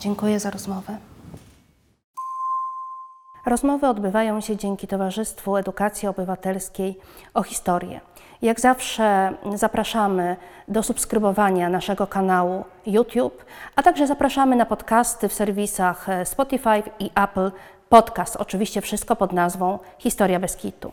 Dziękuję 0.00 0.40
za 0.40 0.50
rozmowę. 0.50 0.98
Rozmowy 3.48 3.86
odbywają 3.86 4.40
się 4.40 4.56
dzięki 4.56 4.86
Towarzystwu 4.86 5.56
Edukacji 5.56 6.08
Obywatelskiej 6.08 6.98
o 7.34 7.42
historię. 7.42 8.00
Jak 8.42 8.60
zawsze 8.60 9.32
zapraszamy 9.54 10.36
do 10.68 10.82
subskrybowania 10.82 11.68
naszego 11.68 12.06
kanału 12.06 12.64
YouTube, 12.86 13.44
a 13.76 13.82
także 13.82 14.06
zapraszamy 14.06 14.56
na 14.56 14.66
podcasty 14.66 15.28
w 15.28 15.32
serwisach 15.32 16.06
Spotify 16.24 16.82
i 16.98 17.10
Apple 17.14 17.50
Podcast. 17.88 18.36
Oczywiście 18.36 18.80
wszystko 18.80 19.16
pod 19.16 19.32
nazwą 19.32 19.78
Historia 19.98 20.40
bez 20.40 20.56
kitu. 20.56 20.92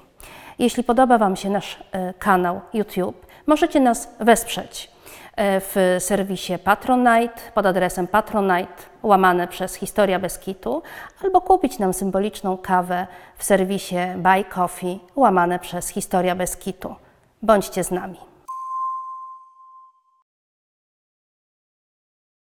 Jeśli 0.60 0.84
podoba 0.84 1.18
Wam 1.18 1.36
się 1.36 1.50
nasz 1.50 1.84
e, 1.92 2.14
kanał 2.14 2.62
YouTube, 2.74 3.26
możecie 3.48 3.80
nas 3.80 4.10
wesprzeć 4.20 4.95
w 5.38 5.96
serwisie 6.00 6.58
Patronite 6.64 7.42
pod 7.54 7.66
adresem 7.66 8.08
patronite 8.08 8.84
łamane 9.04 9.48
przez 9.48 9.76
Historia 9.76 10.20
bez 10.20 10.40
kitu 10.40 10.84
albo 11.24 11.42
kupić 11.42 11.80
nam 11.80 11.94
symboliczną 11.94 12.58
kawę 12.58 13.08
w 13.38 13.44
serwisie 13.44 13.98
Buy 14.16 14.44
Coffee 14.44 15.00
łamane 15.16 15.60
przez 15.60 15.88
Historia 15.88 16.36
bez 16.36 16.58
kitu. 16.58 16.96
Bądźcie 17.42 17.84
z 17.84 17.92
nami. 17.92 18.35